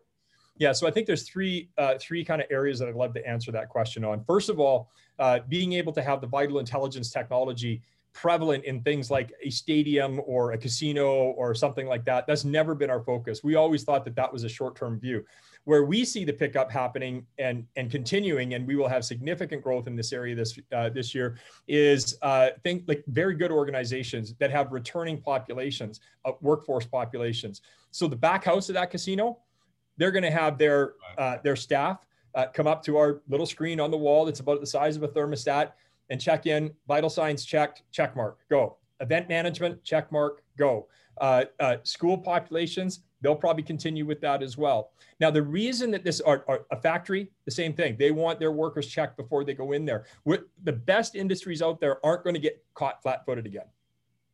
Yeah, 0.57 0.71
so 0.71 0.87
I 0.87 0.91
think 0.91 1.07
there's 1.07 1.23
three 1.23 1.69
uh, 1.77 1.95
three 1.99 2.23
kind 2.23 2.41
of 2.41 2.47
areas 2.51 2.79
that 2.79 2.87
I'd 2.87 2.95
love 2.95 3.13
to 3.15 3.27
answer 3.27 3.51
that 3.51 3.69
question 3.69 4.05
on. 4.05 4.23
First 4.25 4.49
of 4.49 4.59
all, 4.59 4.91
uh, 5.19 5.39
being 5.49 5.73
able 5.73 5.93
to 5.93 6.01
have 6.01 6.21
the 6.21 6.27
vital 6.27 6.59
intelligence 6.59 7.09
technology 7.09 7.81
prevalent 8.13 8.63
in 8.65 8.81
things 8.81 9.09
like 9.09 9.33
a 9.43 9.49
stadium 9.49 10.21
or 10.25 10.51
a 10.51 10.57
casino 10.57 11.09
or 11.11 11.55
something 11.55 11.87
like 11.87 12.05
that. 12.05 12.27
That's 12.27 12.45
never 12.45 12.75
been 12.75 12.91
our 12.91 13.01
focus. 13.01 13.43
We 13.43 13.55
always 13.55 13.83
thought 13.83 14.05
that 14.05 14.15
that 14.15 14.31
was 14.31 14.43
a 14.43 14.49
short-term 14.49 14.99
view. 14.99 15.25
Where 15.65 15.85
we 15.85 16.03
see 16.03 16.25
the 16.25 16.33
pickup 16.33 16.69
happening 16.69 17.25
and 17.37 17.65
and 17.77 17.89
continuing, 17.89 18.53
and 18.53 18.67
we 18.67 18.75
will 18.75 18.89
have 18.89 19.05
significant 19.05 19.63
growth 19.63 19.87
in 19.87 19.95
this 19.95 20.11
area 20.11 20.35
this 20.35 20.59
uh, 20.73 20.89
this 20.89 21.15
year, 21.15 21.37
is 21.67 22.17
uh, 22.21 22.49
think 22.63 22.83
like 22.87 23.03
very 23.07 23.35
good 23.35 23.51
organizations 23.51 24.33
that 24.39 24.51
have 24.51 24.73
returning 24.73 25.21
populations, 25.21 26.01
uh, 26.25 26.33
workforce 26.41 26.85
populations. 26.85 27.61
So 27.91 28.07
the 28.07 28.15
back 28.15 28.43
house 28.43 28.67
of 28.67 28.75
that 28.75 28.91
casino, 28.91 29.39
they're 29.97 30.11
going 30.11 30.23
to 30.23 30.31
have 30.31 30.57
their 30.57 30.93
uh, 31.17 31.37
their 31.43 31.55
staff 31.55 32.05
uh, 32.35 32.47
come 32.53 32.67
up 32.67 32.83
to 32.83 32.97
our 32.97 33.21
little 33.29 33.45
screen 33.45 33.79
on 33.79 33.91
the 33.91 33.97
wall 33.97 34.25
that's 34.25 34.39
about 34.39 34.59
the 34.59 34.67
size 34.67 34.97
of 34.97 35.03
a 35.03 35.07
thermostat 35.07 35.71
and 36.09 36.19
check 36.19 36.45
in. 36.45 36.73
Vital 36.87 37.09
signs 37.09 37.45
checked, 37.45 37.83
check 37.91 38.15
mark, 38.15 38.39
go. 38.49 38.77
Event 38.99 39.29
management, 39.29 39.83
check 39.83 40.11
mark, 40.11 40.43
go. 40.57 40.87
Uh, 41.19 41.45
uh, 41.59 41.77
school 41.83 42.17
populations, 42.17 43.01
they'll 43.23 43.35
probably 43.35 43.63
continue 43.63 44.05
with 44.05 44.21
that 44.21 44.43
as 44.43 44.57
well. 44.57 44.91
Now, 45.19 45.31
the 45.31 45.41
reason 45.41 45.89
that 45.91 46.03
this 46.03 46.21
are, 46.21 46.43
are, 46.47 46.65
a 46.71 46.75
factory, 46.79 47.31
the 47.45 47.51
same 47.51 47.73
thing. 47.73 47.95
They 47.97 48.11
want 48.11 48.39
their 48.39 48.51
workers 48.51 48.87
checked 48.87 49.17
before 49.17 49.43
they 49.43 49.53
go 49.53 49.71
in 49.71 49.85
there. 49.85 50.05
We're, 50.25 50.45
the 50.63 50.73
best 50.73 51.15
industries 51.15 51.61
out 51.61 51.79
there 51.79 52.05
aren't 52.05 52.23
going 52.23 52.35
to 52.35 52.39
get 52.39 52.63
caught 52.73 53.01
flat-footed 53.01 53.45
again, 53.45 53.65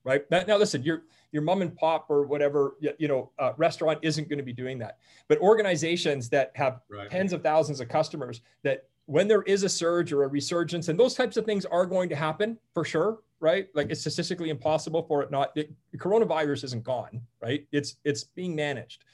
right? 0.03 0.23
Now, 0.31 0.43
now, 0.47 0.57
listen, 0.57 0.83
your 0.83 1.03
your 1.31 1.43
mom 1.43 1.61
and 1.61 1.75
pop 1.75 2.07
or 2.09 2.25
whatever 2.25 2.75
you 2.97 3.07
know 3.07 3.31
uh, 3.37 3.53
restaurant 3.57 3.99
isn't 4.01 4.27
going 4.29 4.39
to 4.39 4.43
be 4.43 4.53
doing 4.53 4.79
that, 4.79 4.97
but 5.27 5.37
organizations 5.39 6.27
that 6.29 6.51
have 6.55 6.81
right. 6.89 7.09
tens 7.09 7.33
of 7.33 7.43
thousands 7.43 7.79
of 7.79 7.87
customers 7.87 8.41
that 8.63 8.85
when 9.05 9.27
there 9.27 9.41
is 9.43 9.63
a 9.63 9.69
surge 9.69 10.11
or 10.13 10.23
a 10.23 10.27
resurgence, 10.27 10.87
and 10.87 10.99
those 10.99 11.15
types 11.15 11.35
of 11.37 11.45
things 11.45 11.65
are 11.65 11.85
going 11.85 12.09
to 12.09 12.15
happen 12.15 12.57
for 12.73 12.85
sure, 12.85 13.19
right? 13.39 13.67
Like 13.73 13.89
it's 13.89 14.01
statistically 14.01 14.49
impossible 14.49 15.03
for 15.03 15.21
it 15.23 15.31
not. 15.31 15.51
It, 15.55 15.71
coronavirus 15.97 16.63
isn't 16.65 16.83
gone, 16.83 17.21
right? 17.41 17.65
It's 17.71 17.95
it's 18.03 18.23
being 18.23 18.55
managed, 18.55 19.05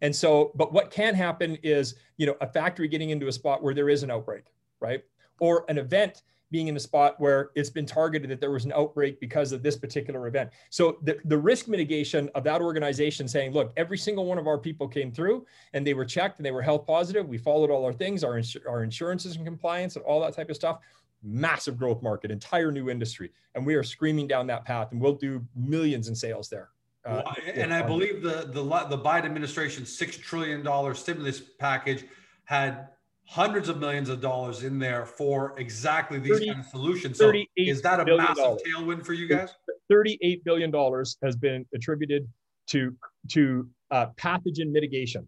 and 0.00 0.14
so. 0.14 0.52
But 0.54 0.72
what 0.72 0.90
can 0.90 1.14
happen 1.14 1.56
is 1.62 1.96
you 2.16 2.26
know 2.26 2.36
a 2.40 2.46
factory 2.46 2.88
getting 2.88 3.10
into 3.10 3.28
a 3.28 3.32
spot 3.32 3.62
where 3.62 3.74
there 3.74 3.88
is 3.88 4.02
an 4.02 4.10
outbreak, 4.10 4.44
right? 4.80 5.02
Or 5.40 5.64
an 5.68 5.78
event 5.78 6.22
being 6.54 6.68
in 6.68 6.76
a 6.76 6.80
spot 6.80 7.18
where 7.18 7.50
it's 7.56 7.68
been 7.68 7.84
targeted 7.84 8.30
that 8.30 8.40
there 8.40 8.52
was 8.52 8.64
an 8.64 8.72
outbreak 8.76 9.18
because 9.18 9.50
of 9.50 9.60
this 9.60 9.76
particular 9.76 10.28
event. 10.28 10.50
So 10.70 10.98
the, 11.02 11.18
the 11.24 11.36
risk 11.36 11.66
mitigation 11.66 12.30
of 12.36 12.44
that 12.44 12.60
organization 12.60 13.26
saying, 13.26 13.52
look, 13.52 13.72
every 13.76 13.98
single 13.98 14.24
one 14.24 14.38
of 14.38 14.46
our 14.46 14.56
people 14.56 14.86
came 14.86 15.10
through 15.10 15.44
and 15.72 15.84
they 15.84 15.94
were 15.94 16.04
checked 16.04 16.38
and 16.38 16.46
they 16.46 16.52
were 16.52 16.62
health 16.62 16.86
positive. 16.86 17.28
We 17.28 17.38
followed 17.38 17.70
all 17.70 17.84
our 17.84 17.92
things, 17.92 18.22
our, 18.22 18.38
ins- 18.38 18.56
our 18.68 18.84
insurances 18.84 19.34
and 19.34 19.44
compliance 19.44 19.96
and 19.96 20.04
all 20.04 20.20
that 20.20 20.34
type 20.34 20.48
of 20.48 20.54
stuff. 20.54 20.78
Massive 21.24 21.76
growth 21.76 22.02
market, 22.02 22.30
entire 22.30 22.70
new 22.70 22.88
industry. 22.88 23.32
And 23.56 23.66
we 23.66 23.74
are 23.74 23.82
screaming 23.82 24.28
down 24.28 24.46
that 24.46 24.64
path 24.64 24.92
and 24.92 25.00
we'll 25.00 25.16
do 25.16 25.44
millions 25.56 26.06
in 26.06 26.14
sales 26.14 26.48
there. 26.48 26.68
Uh, 27.06 27.22
well, 27.24 27.34
and 27.54 27.72
I 27.72 27.82
believe 27.82 28.22
the, 28.22 28.48
the, 28.50 28.62
the 28.62 28.98
Biden 28.98 29.24
administration's 29.24 29.96
$6 29.96 30.20
trillion 30.22 30.94
stimulus 30.94 31.40
package 31.58 32.04
had 32.44 32.88
hundreds 33.26 33.68
of 33.68 33.78
millions 33.78 34.08
of 34.08 34.20
dollars 34.20 34.64
in 34.64 34.78
there 34.78 35.04
for 35.04 35.54
exactly 35.58 36.18
these 36.18 36.32
30, 36.32 36.46
kind 36.46 36.60
of 36.60 36.66
solutions. 36.66 37.18
So 37.18 37.32
is 37.56 37.82
that 37.82 38.00
a 38.00 38.16
massive 38.16 38.58
tailwind 38.66 39.04
for 39.04 39.12
you 39.12 39.28
guys? 39.28 39.50
$38 39.92 40.44
billion 40.44 40.72
has 41.22 41.36
been 41.36 41.66
attributed 41.74 42.26
to, 42.68 42.94
to 43.32 43.68
uh, 43.90 44.06
pathogen 44.16 44.70
mitigation, 44.70 45.26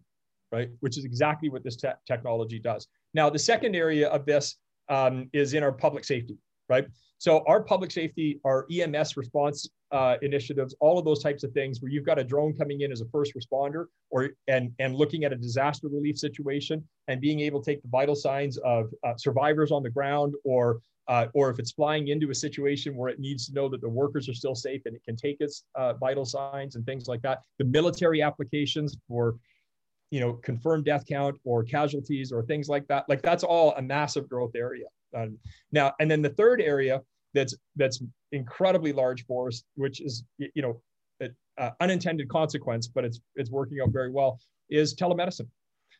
right? 0.51 0.69
Which 0.79 0.97
is 0.97 1.05
exactly 1.05 1.49
what 1.49 1.63
this 1.63 1.75
te- 1.75 1.89
technology 2.07 2.59
does. 2.59 2.87
Now, 3.13 3.29
the 3.29 3.39
second 3.39 3.75
area 3.75 4.09
of 4.09 4.25
this 4.25 4.55
um, 4.89 5.29
is 5.33 5.53
in 5.53 5.63
our 5.63 5.71
public 5.71 6.05
safety, 6.05 6.37
right? 6.69 6.87
So 7.19 7.43
our 7.47 7.63
public 7.63 7.91
safety, 7.91 8.39
our 8.45 8.67
EMS 8.71 9.17
response 9.17 9.67
uh, 9.91 10.17
initiatives, 10.21 10.75
all 10.79 10.99
of 10.99 11.05
those 11.05 11.23
types 11.23 11.43
of 11.43 11.51
things 11.51 11.81
where 11.81 11.91
you've 11.91 12.05
got 12.05 12.19
a 12.19 12.23
drone 12.23 12.53
coming 12.53 12.81
in 12.81 12.91
as 12.91 13.01
a 13.01 13.05
first 13.05 13.33
responder 13.35 13.85
or 14.11 14.29
and, 14.47 14.71
and 14.79 14.95
looking 14.95 15.23
at 15.23 15.33
a 15.33 15.35
disaster 15.35 15.87
relief 15.87 16.17
situation 16.17 16.83
and 17.07 17.19
being 17.19 17.39
able 17.39 17.61
to 17.61 17.71
take 17.71 17.81
the 17.81 17.87
vital 17.87 18.15
signs 18.15 18.57
of 18.57 18.93
uh, 19.03 19.15
survivors 19.17 19.71
on 19.71 19.81
the 19.81 19.89
ground 19.89 20.35
or 20.43 20.79
uh, 21.07 21.27
or 21.33 21.49
if 21.49 21.57
it's 21.57 21.71
flying 21.71 22.09
into 22.09 22.31
a 22.31 22.35
situation 22.35 22.95
where 22.97 23.09
it 23.09 23.17
needs 23.17 23.47
to 23.47 23.53
know 23.53 23.69
that 23.69 23.79
the 23.79 23.87
workers 23.87 24.27
are 24.27 24.33
still 24.33 24.55
safe 24.55 24.81
and 24.85 24.93
it 24.93 25.01
can 25.05 25.15
take 25.15 25.37
its 25.39 25.63
uh, 25.75 25.93
vital 25.93 26.25
signs 26.25 26.75
and 26.75 26.85
things 26.85 27.07
like 27.07 27.21
that. 27.21 27.39
The 27.59 27.63
military 27.63 28.21
applications 28.21 28.97
for 29.07 29.37
you 30.11 30.19
know 30.19 30.33
confirmed 30.33 30.85
death 30.85 31.05
count 31.07 31.37
or 31.43 31.63
casualties 31.63 32.31
or 32.31 32.43
things 32.43 32.69
like 32.69 32.87
that 32.87 33.03
like 33.09 33.21
that's 33.21 33.43
all 33.43 33.73
a 33.75 33.81
massive 33.81 34.29
growth 34.29 34.51
area 34.55 34.85
um, 35.15 35.37
now 35.71 35.93
and 35.99 36.09
then 36.09 36.21
the 36.21 36.29
third 36.29 36.61
area 36.61 37.01
that's 37.33 37.55
that's 37.75 38.01
incredibly 38.31 38.93
large 38.93 39.25
for 39.25 39.47
us, 39.47 39.63
which 39.75 40.01
is 40.01 40.23
you 40.37 40.61
know 40.61 40.81
uh, 41.57 41.71
unintended 41.79 42.29
consequence, 42.29 42.87
but 42.87 43.03
it's 43.03 43.19
it's 43.35 43.49
working 43.51 43.79
out 43.81 43.89
very 43.91 44.11
well. 44.11 44.39
Is 44.69 44.95
telemedicine. 44.95 45.47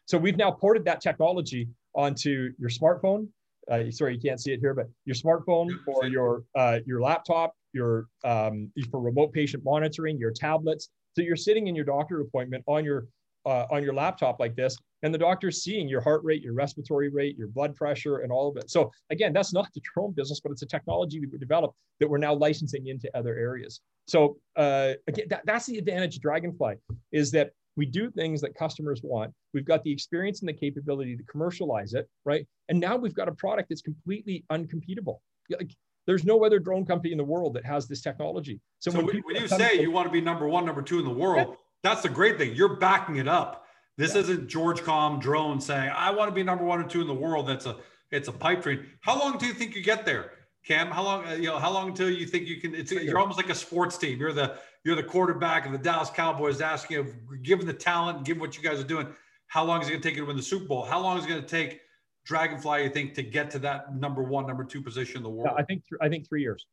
So 0.06 0.18
we've 0.18 0.38
now 0.38 0.52
ported 0.52 0.86
that 0.86 1.02
technology 1.02 1.68
onto 1.96 2.52
your 2.60 2.70
smartphone. 2.70 3.28
Uh, 3.70 3.92
sorry, 3.92 4.16
you 4.16 4.22
can't 4.22 4.40
see 4.42 4.54
it 4.54 4.60
here, 4.60 4.74
but 4.74 4.88
your 5.06 5.16
smartphone 5.16 5.70
or 5.88 6.08
your 6.08 6.44
uh, 6.56 6.80
your 6.86 7.02
laptop, 7.02 7.54
your 7.74 8.08
um, 8.24 8.72
for 8.92 9.00
remote 9.02 9.34
patient 9.34 9.64
monitoring, 9.64 10.18
your 10.18 10.32
tablets. 10.32 10.90
So 11.14 11.22
you're 11.22 11.36
sitting 11.36 11.68
in 11.68 11.76
your 11.76 11.86
doctor 11.86 12.22
appointment 12.22 12.64
on 12.68 12.86
your 12.86 13.08
uh, 13.48 13.66
on 13.72 13.82
your 13.82 13.94
laptop 13.94 14.40
like 14.40 14.56
this, 14.56 14.78
and 15.04 15.14
the 15.14 15.18
doctor's 15.18 15.64
seeing 15.64 15.88
your 15.88 16.02
heart 16.02 16.22
rate, 16.24 16.42
your 16.44 16.54
respiratory 16.54 17.10
rate, 17.10 17.38
your 17.38 17.48
blood 17.48 17.76
pressure, 17.76 18.18
and 18.18 18.32
all 18.32 18.50
of 18.50 18.58
it. 18.58 18.70
So 18.70 18.92
again, 19.10 19.32
that's 19.32 19.54
not 19.54 19.68
the 19.74 19.82
drone 19.94 20.12
business, 20.12 20.40
but 20.44 20.52
it's 20.52 20.64
a 20.64 20.68
technology 20.68 21.20
that 21.22 21.32
we 21.32 21.38
developed 21.38 21.76
that 22.00 22.10
we're 22.10 22.18
now 22.18 22.34
licensing 22.34 22.88
into 22.88 23.08
other 23.18 23.36
areas. 23.36 23.80
So 24.08 24.38
uh, 24.56 24.94
again, 25.08 25.28
that, 25.30 25.42
that's 25.46 25.66
the 25.66 25.78
advantage 25.78 26.18
of 26.18 26.24
Draganfly 26.24 26.76
is 27.12 27.32
that 27.32 27.52
we 27.78 27.86
do 27.86 28.10
things 28.10 28.42
that 28.42 28.56
customers 28.56 29.02
want. 29.04 29.32
We've 29.54 29.66
got 29.66 29.84
the 29.84 29.92
experience 29.92 30.42
and 30.42 30.50
the 30.50 30.54
capability 30.54 31.16
to 31.16 31.24
commercialize 31.24 31.94
it, 31.94 32.10
right? 32.26 32.46
And 32.70 32.80
now 32.80 32.98
we've 32.98 33.14
got 33.14 33.28
a 33.28 33.34
product 33.34 33.70
that's 33.70 33.84
completely 33.84 34.44
uncompetable. 34.52 35.18
Like, 35.50 35.72
there's 36.08 36.26
no 36.26 36.44
other 36.44 36.58
drone 36.58 36.86
company 36.86 37.12
in 37.12 37.18
the 37.18 37.24
world 37.24 37.54
that 37.54 37.66
has 37.66 37.88
this 37.88 38.02
technology. 38.02 38.60
So, 38.80 38.92
so 38.92 39.06
when, 39.06 39.18
when 39.26 39.36
you 39.36 39.48
say 39.48 39.80
you 39.82 39.92
want 39.92 40.08
to 40.08 40.12
be 40.12 40.22
number 40.22 40.48
one, 40.48 40.66
number 40.66 40.82
two 40.82 41.00
in 41.00 41.06
the 41.06 41.12
world. 41.12 41.58
That's 41.88 42.02
the 42.02 42.10
great 42.10 42.38
thing. 42.38 42.56
You're 42.56 42.76
backing 42.76 43.18
it 43.18 43.28
up 43.28 43.68
this 43.98 44.14
yeah. 44.14 44.22
isn't 44.22 44.48
George 44.48 44.84
Com 44.84 45.20
drone 45.20 45.60
saying, 45.60 45.92
I 45.96 46.12
want 46.12 46.30
to 46.30 46.36
be 46.36 46.44
number 46.44 46.64
one 46.64 46.80
or 46.80 46.88
two 46.88 47.02
in 47.02 47.08
the 47.08 47.14
world. 47.14 47.48
That's 47.48 47.66
a 47.66 47.78
it's 48.12 48.28
a 48.28 48.32
pipe 48.32 48.62
dream. 48.62 48.86
How 49.02 49.20
long 49.20 49.38
do 49.38 49.46
you 49.46 49.54
think 49.54 49.76
you 49.76 49.84
get 49.84 50.06
there, 50.06 50.32
Cam? 50.66 50.88
How 50.88 51.04
long 51.04 51.30
you 51.42 51.50
know? 51.50 51.58
How 51.58 51.72
long 51.72 51.90
until 51.90 52.10
you 52.10 52.26
think 52.26 52.48
you 52.48 52.62
can? 52.62 52.76
It's 52.76 52.92
you're 52.92 53.18
almost 53.18 53.38
like 53.38 53.50
a 53.50 53.56
sports 53.56 53.98
team. 53.98 54.20
You're 54.20 54.34
the 54.34 54.58
you're 54.84 54.96
the 54.96 55.04
quarterback 55.04 55.66
of 55.66 55.72
the 55.72 55.78
Dallas 55.80 56.10
Cowboys. 56.10 56.62
Asking, 56.62 56.98
of 56.98 57.44
given 57.44 57.66
the 57.66 57.74
talent, 57.74 58.24
given 58.24 58.40
what 58.40 58.56
you 58.56 58.64
guys 58.64 58.80
are 58.80 58.88
doing, 58.88 59.08
how 59.48 59.66
long 59.66 59.82
is 59.82 59.88
it 59.88 59.92
going 59.92 60.02
to 60.02 60.08
take 60.08 60.16
you 60.16 60.22
to 60.22 60.28
win 60.28 60.38
the 60.38 60.44
Super 60.44 60.66
Bowl? 60.66 60.86
How 60.86 61.02
long 61.02 61.18
is 61.18 61.26
it 61.26 61.30
going 61.30 61.42
to 61.42 61.48
take 61.48 61.82
Draganfly? 62.30 62.84
You 62.84 62.90
think 62.90 63.16
to 63.16 63.24
get 63.24 63.50
to 63.52 63.60
that 63.60 63.96
number 63.96 64.22
one, 64.22 64.46
number 64.46 64.64
two 64.64 64.82
position 64.82 65.18
in 65.18 65.24
the 65.24 65.30
world? 65.30 65.56
I 65.58 65.64
think 65.64 65.84
th- 65.90 66.00
I 66.02 66.08
think 66.08 66.30
three 66.30 66.42
years. 66.42 66.68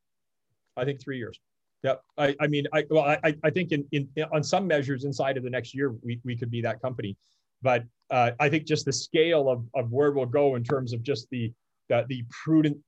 I 0.77 0.85
think 0.85 1.01
three 1.01 1.17
years. 1.17 1.41
Yep. 1.85 2.03
I, 2.17 2.35
I 2.41 2.47
mean, 2.47 2.67
I, 2.73 2.85
well, 2.89 3.05
I, 3.05 3.35
I 3.45 3.51
think 3.51 3.71
in, 3.71 3.87
in, 3.93 4.09
on 4.33 4.43
some 4.43 4.67
measures 4.67 5.05
inside 5.05 5.37
of 5.37 5.45
the 5.45 5.51
next 5.51 5.75
year, 5.75 5.95
we, 6.03 6.19
we 6.25 6.35
could 6.35 6.51
be 6.51 6.63
that 6.63 6.81
company. 6.81 7.15
But 7.61 7.85
uh, 8.11 8.31
I 8.41 8.49
think 8.49 8.65
just 8.65 8.87
the 8.87 8.93
scale 8.93 9.51
of, 9.51 9.65
of 9.75 9.93
where 9.93 10.11
we'll 10.13 10.25
go 10.27 10.57
in 10.57 10.65
terms 10.65 10.95
of 10.95 11.03
just 11.03 11.29
the, 11.31 11.53
the, 11.91 12.07
the 12.09 12.25
prudent 12.31 12.79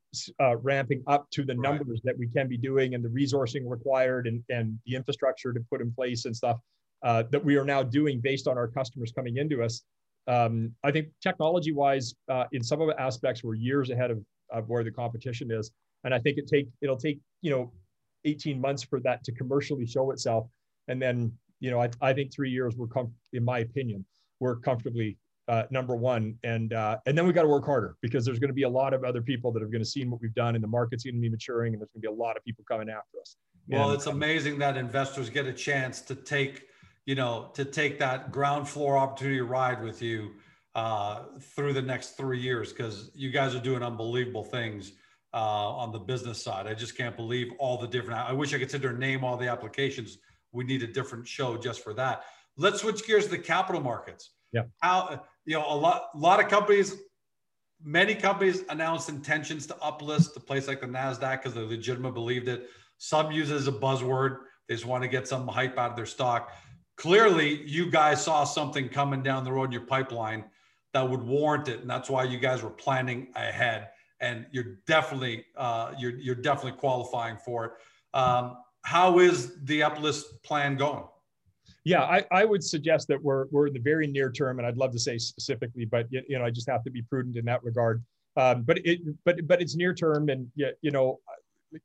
uh, 0.40 0.56
ramping 0.56 1.02
up 1.06 1.28
to 1.32 1.44
the 1.44 1.54
numbers 1.54 2.00
right. 2.04 2.14
that 2.14 2.18
we 2.18 2.26
can 2.28 2.48
be 2.48 2.56
doing 2.56 2.94
and 2.94 3.04
the 3.04 3.08
resourcing 3.10 3.68
required 3.68 4.26
and, 4.26 4.42
and 4.48 4.78
the 4.86 4.94
infrastructure 4.94 5.52
to 5.52 5.60
put 5.70 5.82
in 5.82 5.92
place 5.92 6.24
and 6.24 6.34
stuff 6.34 6.58
uh, 7.02 7.22
that 7.30 7.44
we 7.44 7.56
are 7.56 7.64
now 7.64 7.82
doing 7.82 8.18
based 8.18 8.48
on 8.48 8.56
our 8.56 8.66
customers 8.66 9.12
coming 9.14 9.36
into 9.36 9.62
us. 9.62 9.82
Um, 10.26 10.72
I 10.82 10.90
think 10.90 11.08
technology 11.22 11.72
wise, 11.72 12.14
uh, 12.30 12.44
in 12.52 12.62
some 12.62 12.80
of 12.80 12.88
the 12.88 12.98
aspects, 12.98 13.44
we're 13.44 13.54
years 13.56 13.90
ahead 13.90 14.10
of, 14.10 14.24
of 14.50 14.68
where 14.68 14.82
the 14.82 14.90
competition 14.90 15.50
is. 15.50 15.70
And 16.04 16.14
I 16.14 16.18
think 16.18 16.38
it 16.38 16.48
take 16.48 16.68
it'll 16.80 16.96
take, 16.96 17.18
you 17.42 17.50
know, 17.50 17.72
18 18.26 18.60
months 18.60 18.82
for 18.82 19.00
that 19.00 19.24
to 19.24 19.32
commercially 19.32 19.86
show 19.86 20.10
itself. 20.10 20.48
And 20.88 21.00
then, 21.00 21.32
you 21.60 21.70
know, 21.70 21.80
I, 21.80 21.88
I 22.00 22.12
think 22.12 22.32
three 22.32 22.50
years 22.50 22.76
we're, 22.76 22.88
com- 22.88 23.12
in 23.32 23.44
my 23.44 23.60
opinion, 23.60 24.04
we're 24.40 24.56
comfortably 24.56 25.16
uh, 25.48 25.62
number 25.70 25.94
one. 25.94 26.36
And 26.42 26.72
uh, 26.72 26.98
and 27.06 27.16
then 27.16 27.26
we 27.26 27.32
got 27.32 27.42
to 27.42 27.48
work 27.48 27.64
harder 27.64 27.96
because 28.02 28.24
there's 28.24 28.38
going 28.38 28.48
to 28.48 28.54
be 28.54 28.64
a 28.64 28.68
lot 28.68 28.92
of 28.92 29.04
other 29.04 29.22
people 29.22 29.52
that 29.52 29.62
are 29.62 29.68
going 29.68 29.82
to 29.82 29.88
see 29.88 30.04
what 30.04 30.20
we've 30.20 30.34
done, 30.34 30.54
and 30.54 30.62
the 30.62 30.68
market's 30.68 31.04
going 31.04 31.14
to 31.14 31.20
be 31.20 31.28
maturing, 31.28 31.72
and 31.72 31.80
there's 31.80 31.90
going 31.92 32.02
to 32.02 32.08
be 32.08 32.12
a 32.12 32.18
lot 32.24 32.36
of 32.36 32.44
people 32.44 32.64
coming 32.68 32.88
after 32.88 33.20
us. 33.20 33.36
Well, 33.68 33.90
and, 33.90 33.94
it's 33.96 34.06
amazing 34.06 34.58
that 34.58 34.76
investors 34.76 35.30
get 35.30 35.46
a 35.46 35.52
chance 35.52 36.00
to 36.02 36.14
take, 36.14 36.64
you 37.04 37.14
know, 37.14 37.50
to 37.54 37.64
take 37.64 37.98
that 38.00 38.32
ground 38.32 38.68
floor 38.68 38.96
opportunity 38.96 39.40
ride 39.40 39.82
with 39.82 40.02
you 40.02 40.32
uh, 40.74 41.22
through 41.40 41.72
the 41.72 41.82
next 41.82 42.16
three 42.16 42.40
years 42.40 42.72
because 42.72 43.10
you 43.14 43.30
guys 43.30 43.54
are 43.54 43.60
doing 43.60 43.82
unbelievable 43.82 44.44
things 44.44 44.92
uh, 45.36 45.38
on 45.38 45.92
the 45.92 45.98
business 45.98 46.42
side. 46.42 46.66
I 46.66 46.72
just 46.72 46.96
can't 46.96 47.14
believe 47.14 47.52
all 47.58 47.76
the 47.76 47.86
different. 47.86 48.18
I 48.18 48.32
wish 48.32 48.54
I 48.54 48.58
could 48.58 48.70
sit 48.70 48.80
there 48.80 48.90
and 48.90 48.98
name 48.98 49.22
all 49.22 49.36
the 49.36 49.48
applications. 49.48 50.16
We 50.52 50.64
need 50.64 50.82
a 50.82 50.86
different 50.86 51.28
show 51.28 51.58
just 51.58 51.84
for 51.84 51.92
that. 51.92 52.24
Let's 52.56 52.80
switch 52.80 53.06
gears 53.06 53.24
to 53.24 53.32
the 53.32 53.38
capital 53.38 53.82
markets. 53.82 54.30
Yeah. 54.52 54.62
How 54.80 55.22
you 55.44 55.58
know 55.58 55.66
a 55.68 55.76
lot 55.76 56.08
a 56.14 56.18
lot 56.18 56.42
of 56.42 56.48
companies, 56.48 56.96
many 57.82 58.14
companies 58.14 58.62
announced 58.70 59.10
intentions 59.10 59.66
to 59.66 59.74
uplist 59.74 60.32
to 60.34 60.40
place 60.40 60.68
like 60.68 60.80
the 60.80 60.86
Nasdaq 60.86 61.42
because 61.42 61.52
they 61.52 61.60
legitimately 61.60 62.12
believed 62.12 62.48
it. 62.48 62.70
Some 62.96 63.30
use 63.30 63.50
it 63.50 63.56
as 63.56 63.68
a 63.68 63.72
buzzword. 63.72 64.38
They 64.68 64.74
just 64.74 64.86
want 64.86 65.02
to 65.02 65.08
get 65.08 65.28
some 65.28 65.46
hype 65.46 65.76
out 65.76 65.90
of 65.90 65.96
their 65.96 66.06
stock. 66.06 66.50
Clearly, 66.96 67.62
you 67.64 67.90
guys 67.90 68.24
saw 68.24 68.44
something 68.44 68.88
coming 68.88 69.22
down 69.22 69.44
the 69.44 69.52
road 69.52 69.64
in 69.64 69.72
your 69.72 69.82
pipeline 69.82 70.44
that 70.94 71.06
would 71.06 71.22
warrant 71.22 71.68
it, 71.68 71.80
and 71.80 71.90
that's 71.90 72.08
why 72.08 72.24
you 72.24 72.38
guys 72.38 72.62
were 72.62 72.70
planning 72.70 73.28
ahead. 73.34 73.90
And 74.20 74.46
you're 74.50 74.78
definitely 74.86 75.44
uh, 75.56 75.92
you're 75.98 76.16
you're 76.16 76.34
definitely 76.34 76.78
qualifying 76.78 77.36
for 77.36 77.64
it. 77.66 77.72
Um, 78.14 78.56
how 78.82 79.18
is 79.18 79.62
the 79.64 79.80
uplist 79.80 80.42
plan 80.42 80.76
going? 80.76 81.04
Yeah, 81.84 82.02
I, 82.02 82.24
I 82.32 82.44
would 82.44 82.64
suggest 82.64 83.08
that 83.08 83.22
we're 83.22 83.46
we're 83.50 83.68
in 83.68 83.72
the 83.72 83.80
very 83.80 84.06
near 84.06 84.30
term, 84.30 84.58
and 84.58 84.66
I'd 84.66 84.76
love 84.76 84.92
to 84.92 84.98
say 84.98 85.18
specifically, 85.18 85.84
but 85.84 86.06
you 86.10 86.38
know 86.38 86.44
I 86.44 86.50
just 86.50 86.68
have 86.68 86.82
to 86.84 86.90
be 86.90 87.02
prudent 87.02 87.36
in 87.36 87.44
that 87.44 87.62
regard. 87.62 88.02
Um, 88.36 88.62
but 88.62 88.78
it 88.84 89.00
but 89.24 89.46
but 89.46 89.62
it's 89.62 89.76
near 89.76 89.94
term, 89.94 90.28
and 90.28 90.50
you 90.56 90.90
know 90.90 91.20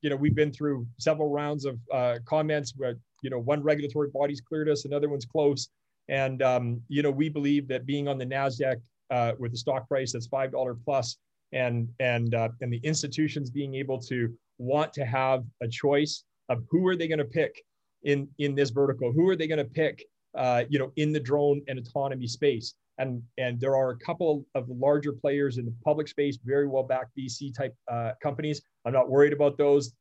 you 0.01 0.09
know 0.09 0.15
we've 0.15 0.35
been 0.35 0.51
through 0.51 0.87
several 0.97 1.29
rounds 1.29 1.65
of 1.65 1.79
uh, 1.91 2.17
comments 2.25 2.73
where 2.75 2.95
you 3.21 3.29
know 3.29 3.39
one 3.39 3.61
regulatory 3.61 4.09
body's 4.09 4.41
cleared 4.41 4.69
us, 4.69 4.85
another 4.85 5.09
one's 5.09 5.25
close, 5.25 5.69
and 6.09 6.41
um, 6.41 6.81
you 6.87 7.01
know 7.01 7.11
we 7.11 7.29
believe 7.29 7.67
that 7.67 7.85
being 7.85 8.07
on 8.07 8.17
the 8.17 8.25
Nasdaq 8.25 8.81
uh, 9.11 9.33
with 9.37 9.53
a 9.53 9.57
stock 9.57 9.87
price 9.87 10.13
that's 10.13 10.27
five 10.27 10.51
dollar 10.51 10.73
plus, 10.73 11.17
and 11.53 11.89
and 11.99 12.33
uh, 12.35 12.49
and 12.61 12.71
the 12.71 12.79
institutions 12.83 13.49
being 13.49 13.75
able 13.75 13.99
to 13.99 14.33
want 14.57 14.93
to 14.93 15.05
have 15.05 15.43
a 15.61 15.67
choice 15.67 16.23
of 16.49 16.63
who 16.69 16.87
are 16.87 16.95
they 16.95 17.07
going 17.07 17.19
to 17.19 17.25
pick 17.25 17.63
in 18.03 18.27
in 18.39 18.55
this 18.55 18.69
vertical? 18.69 19.11
Who 19.11 19.27
are 19.29 19.35
they 19.35 19.47
going 19.47 19.57
to 19.57 19.65
pick? 19.65 20.03
Uh, 20.33 20.63
you 20.69 20.79
know, 20.79 20.93
in 20.95 21.11
the 21.11 21.19
drone 21.19 21.61
and 21.67 21.77
autonomy 21.77 22.25
space. 22.25 22.75
And, 22.97 23.21
and 23.37 23.59
there 23.59 23.75
are 23.75 23.89
a 23.89 23.97
couple 23.97 24.45
of 24.55 24.69
larger 24.69 25.11
players 25.11 25.57
in 25.57 25.65
the 25.65 25.73
public 25.83 26.07
space, 26.07 26.37
very 26.43 26.67
well 26.67 26.83
backed 26.83 27.17
VC 27.17 27.53
type 27.53 27.75
uh, 27.91 28.11
companies. 28.23 28.61
I'm 28.85 28.93
not 28.93 29.09
worried 29.09 29.33
about 29.33 29.57
those. 29.57 29.93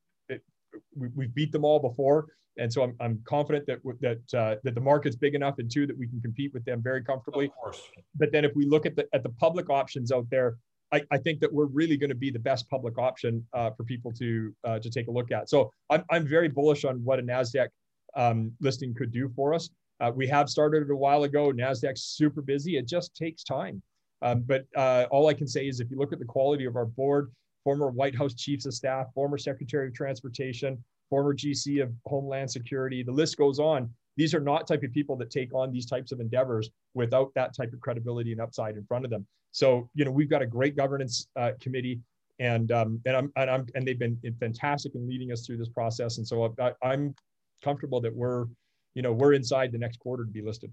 We, 0.95 1.09
we've 1.17 1.35
beat 1.35 1.51
them 1.51 1.65
all 1.65 1.81
before, 1.81 2.27
and 2.59 2.73
so 2.73 2.85
I'm, 2.85 2.95
I'm 3.01 3.21
confident 3.27 3.67
that 3.67 3.79
that 4.01 4.39
uh, 4.39 4.57
that 4.63 4.75
the 4.75 4.81
market's 4.81 5.17
big 5.17 5.35
enough, 5.35 5.59
and 5.59 5.69
two 5.69 5.85
that 5.87 5.99
we 5.99 6.07
can 6.07 6.21
compete 6.21 6.53
with 6.55 6.65
them 6.65 6.81
very 6.81 7.03
comfortably. 7.03 7.47
Of 7.47 7.55
course. 7.55 7.83
But 8.15 8.31
then 8.31 8.45
if 8.45 8.55
we 8.55 8.67
look 8.67 8.87
at 8.87 8.95
the 8.95 9.09
at 9.13 9.25
the 9.25 9.31
public 9.31 9.69
options 9.69 10.13
out 10.13 10.27
there, 10.31 10.59
I, 10.93 11.03
I, 11.11 11.19
think 11.19 11.41
that 11.41 11.53
we're 11.53 11.67
really 11.67 11.97
going 11.97 12.11
to 12.11 12.17
be 12.17 12.31
the 12.31 12.39
best 12.39 12.69
public 12.69 12.99
option 12.99 13.47
uh, 13.53 13.71
for 13.71 13.85
people 13.85 14.13
to 14.13 14.55
uh, 14.65 14.79
to 14.81 14.91
take 14.91 15.09
a 15.09 15.11
look 15.11 15.31
at. 15.31 15.49
So 15.49 15.73
I'm, 15.89 16.05
I'm 16.11 16.27
very 16.27 16.49
bullish 16.49 16.85
on 16.85 17.05
what 17.05 17.19
a 17.19 17.23
Nasdaq 17.23 17.69
um, 18.17 18.53
listing 18.61 18.95
could 18.95 19.13
do 19.13 19.29
for 19.29 19.55
us. 19.55 19.71
Uh, 20.01 20.11
we 20.15 20.27
have 20.27 20.49
started 20.49 20.83
it 20.83 20.91
a 20.91 20.97
while 20.97 21.25
ago. 21.25 21.53
Nasdaq's 21.53 22.03
super 22.03 22.43
busy. 22.43 22.77
It 22.77 22.89
just 22.89 23.15
takes 23.15 23.45
time. 23.45 23.83
Um, 24.23 24.43
but 24.47 24.65
uh, 24.77 25.07
all 25.11 25.29
I 25.29 25.35
can 25.35 25.47
say 25.47 25.67
is, 25.67 25.81
if 25.81 25.91
you 25.91 25.99
look 25.99 26.13
at 26.13 26.19
the 26.19 26.25
quality 26.25 26.65
of 26.65 26.77
our 26.77 26.87
board, 26.87 27.33
former 27.65 27.91
White 27.91 28.17
House 28.17 28.35
chiefs 28.35 28.67
of 28.67 28.75
staff, 28.75 29.07
former 29.15 29.39
Secretary 29.39 29.89
of 29.89 29.95
Transportation, 29.95 30.83
former 31.09 31.35
GC 31.35 31.83
of 31.83 31.93
Homeland 32.07 32.51
Security, 32.51 33.03
the 33.03 33.13
list 33.13 33.37
goes 33.37 33.59
on. 33.59 33.91
These 34.17 34.35
are 34.35 34.41
not 34.41 34.67
type 34.67 34.83
of 34.83 34.93
people 34.93 35.17
that 35.17 35.31
take 35.31 35.55
on 35.55 35.73
these 35.73 35.87
types 35.87 36.13
of 36.13 36.21
endeavors 36.21 36.71
without 36.95 37.33
that 37.35 37.55
type 37.57 37.73
of 37.73 37.81
credibility 37.81 38.33
and 38.33 38.41
upside 38.41 38.77
in 38.77 38.85
front 38.85 39.05
of 39.05 39.11
them. 39.11 39.27
So, 39.53 39.89
you 39.95 40.05
know, 40.05 40.11
we've 40.11 40.31
got 40.31 40.43
a 40.43 40.47
great 40.47 40.77
governance 40.77 41.29
uh, 41.37 41.53
committee, 41.61 42.01
and 42.39 42.71
um, 42.73 43.01
and 43.05 43.17
I'm 43.17 43.33
and 43.37 43.51
I'm 43.51 43.67
and 43.75 43.87
they've 43.87 43.99
been 43.99 44.19
fantastic 44.39 44.95
in 44.95 45.09
leading 45.09 45.33
us 45.33 45.47
through 45.47 45.59
this 45.59 45.69
process. 45.69 46.19
And 46.19 46.27
so 46.27 46.55
I, 46.61 46.73
I'm 46.83 47.15
comfortable 47.63 48.01
that 48.01 48.15
we're, 48.15 48.47
you 48.95 49.03
know, 49.03 49.13
we're 49.13 49.35
inside 49.35 49.73
the 49.73 49.79
next 49.79 49.99
quarter 49.99 50.25
to 50.25 50.31
be 50.31 50.43
listed. 50.43 50.73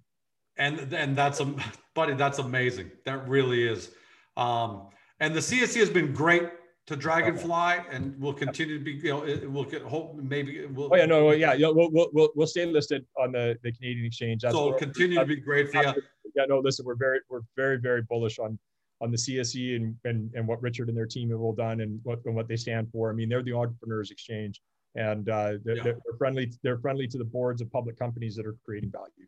And 0.58 0.94
and 0.94 1.16
that's 1.16 1.40
a 1.40 1.54
buddy, 1.96 2.14
that's 2.14 2.40
amazing. 2.40 2.92
That 3.06 3.28
really 3.28 3.68
is. 3.68 3.92
Um, 4.36 4.88
and 5.20 5.36
the 5.36 5.40
CSE 5.40 5.78
has 5.78 5.90
been 5.90 6.14
great 6.14 6.50
to 6.88 6.96
Draganfly, 6.96 7.86
and 7.92 8.20
we'll 8.20 8.34
continue 8.34 8.78
to 8.78 8.84
be. 8.84 8.94
You 8.94 9.12
know, 9.12 9.50
we'll 9.50 9.66
get 9.66 9.82
hope 9.84 10.16
maybe. 10.16 10.66
We'll, 10.66 10.90
oh 10.92 10.96
yeah, 10.96 11.06
no, 11.06 11.32
yeah, 11.32 11.54
yeah. 11.54 11.70
We'll, 11.70 11.92
we'll 11.92 12.30
we'll 12.36 12.48
stay 12.48 12.66
listed 12.66 13.06
on 13.20 13.34
the, 13.34 13.58
the 13.62 13.72
Canadian 13.74 14.06
exchange. 14.06 14.42
That's 14.42 14.56
so 14.56 14.74
continue 14.74 15.20
to 15.20 15.26
be 15.26 15.36
great 15.36 15.72
for 15.72 15.84
you. 15.84 15.94
Yeah, 16.36 16.46
no, 16.48 16.60
listen, 16.60 16.86
we're 16.86 16.96
very 16.96 17.20
we're 17.30 17.42
very 17.56 17.78
very 17.78 18.02
bullish 18.04 18.40
on 18.40 18.58
on 19.02 19.12
the 19.12 19.18
CSE 19.18 19.76
and 19.76 19.96
and, 20.06 20.32
and 20.34 20.48
what 20.48 20.62
Richard 20.62 20.88
and 20.88 20.98
their 20.98 21.06
team 21.06 21.30
have 21.32 21.42
all 21.42 21.54
done 21.54 21.82
and 21.82 22.00
what 22.04 22.20
and 22.26 22.36
what 22.36 22.48
they 22.48 22.56
stand 22.56 22.90
for. 22.92 23.10
I 23.10 23.14
mean, 23.14 23.30
they're 23.30 23.44
the 23.44 23.54
entrepreneurs 23.54 24.10
exchange 24.10 24.62
and 24.96 25.30
uh, 25.30 25.54
they're, 25.64 25.78
yeah. 25.78 25.84
they're, 25.84 25.98
friendly. 26.18 26.52
They're 26.64 26.80
friendly 26.80 27.08
to 27.08 27.18
the 27.18 27.26
boards 27.26 27.62
of 27.62 27.72
public 27.72 27.98
companies 27.98 28.36
that 28.36 28.46
are 28.46 28.56
creating 28.66 28.92
value. 28.92 29.28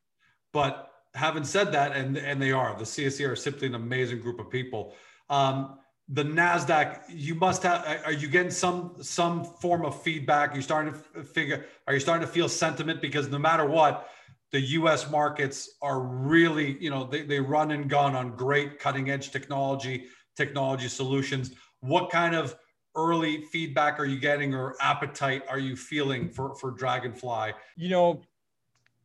But 0.51 0.91
having 1.13 1.43
said 1.43 1.71
that, 1.73 1.95
and 1.95 2.17
and 2.17 2.41
they 2.41 2.51
are 2.51 2.77
the 2.77 2.85
CSE 2.85 3.29
are 3.29 3.35
simply 3.35 3.67
an 3.67 3.75
amazing 3.75 4.21
group 4.21 4.39
of 4.39 4.49
people. 4.49 4.95
Um, 5.29 5.77
the 6.11 6.23
Nasdaq, 6.23 7.01
you 7.07 7.35
must 7.35 7.63
have. 7.63 7.85
Are 8.05 8.11
you 8.11 8.27
getting 8.27 8.51
some 8.51 8.95
some 9.01 9.43
form 9.43 9.85
of 9.85 10.01
feedback? 10.01 10.53
Are 10.53 10.55
you 10.55 10.61
starting 10.61 10.93
to 10.93 11.23
figure? 11.23 11.65
Are 11.87 11.93
you 11.93 11.99
starting 11.99 12.25
to 12.25 12.31
feel 12.31 12.49
sentiment? 12.49 13.01
Because 13.01 13.29
no 13.29 13.37
matter 13.37 13.65
what, 13.65 14.09
the 14.51 14.59
U.S. 14.59 15.09
markets 15.11 15.77
are 15.81 15.99
really, 15.99 16.77
you 16.79 16.89
know, 16.89 17.03
they 17.03 17.21
they 17.21 17.39
run 17.39 17.71
and 17.71 17.89
gun 17.89 18.15
on 18.15 18.35
great 18.35 18.79
cutting 18.79 19.11
edge 19.11 19.31
technology, 19.31 20.05
technology 20.35 20.87
solutions. 20.87 21.51
What 21.81 22.09
kind 22.09 22.35
of 22.35 22.55
early 22.95 23.43
feedback 23.43 23.99
are 23.99 24.05
you 24.05 24.19
getting 24.19 24.53
or 24.53 24.75
appetite 24.81 25.43
are 25.47 25.59
you 25.59 25.75
feeling 25.75 26.29
for, 26.29 26.55
for 26.55 26.71
Draganfly? 26.71 27.53
You 27.77 27.89
know, 27.89 28.21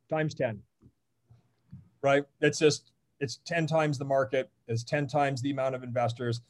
times 0.08 0.34
10, 0.34 0.60
right? 2.02 2.24
It's 2.40 2.58
just, 2.58 2.92
it's 3.20 3.40
10 3.46 3.66
times 3.66 3.98
the 3.98 4.04
market, 4.04 4.50
it's 4.68 4.82
10 4.84 5.06
times 5.06 5.42
the 5.42 5.50
amount 5.50 5.74
of 5.74 5.82
investors. 5.82 6.40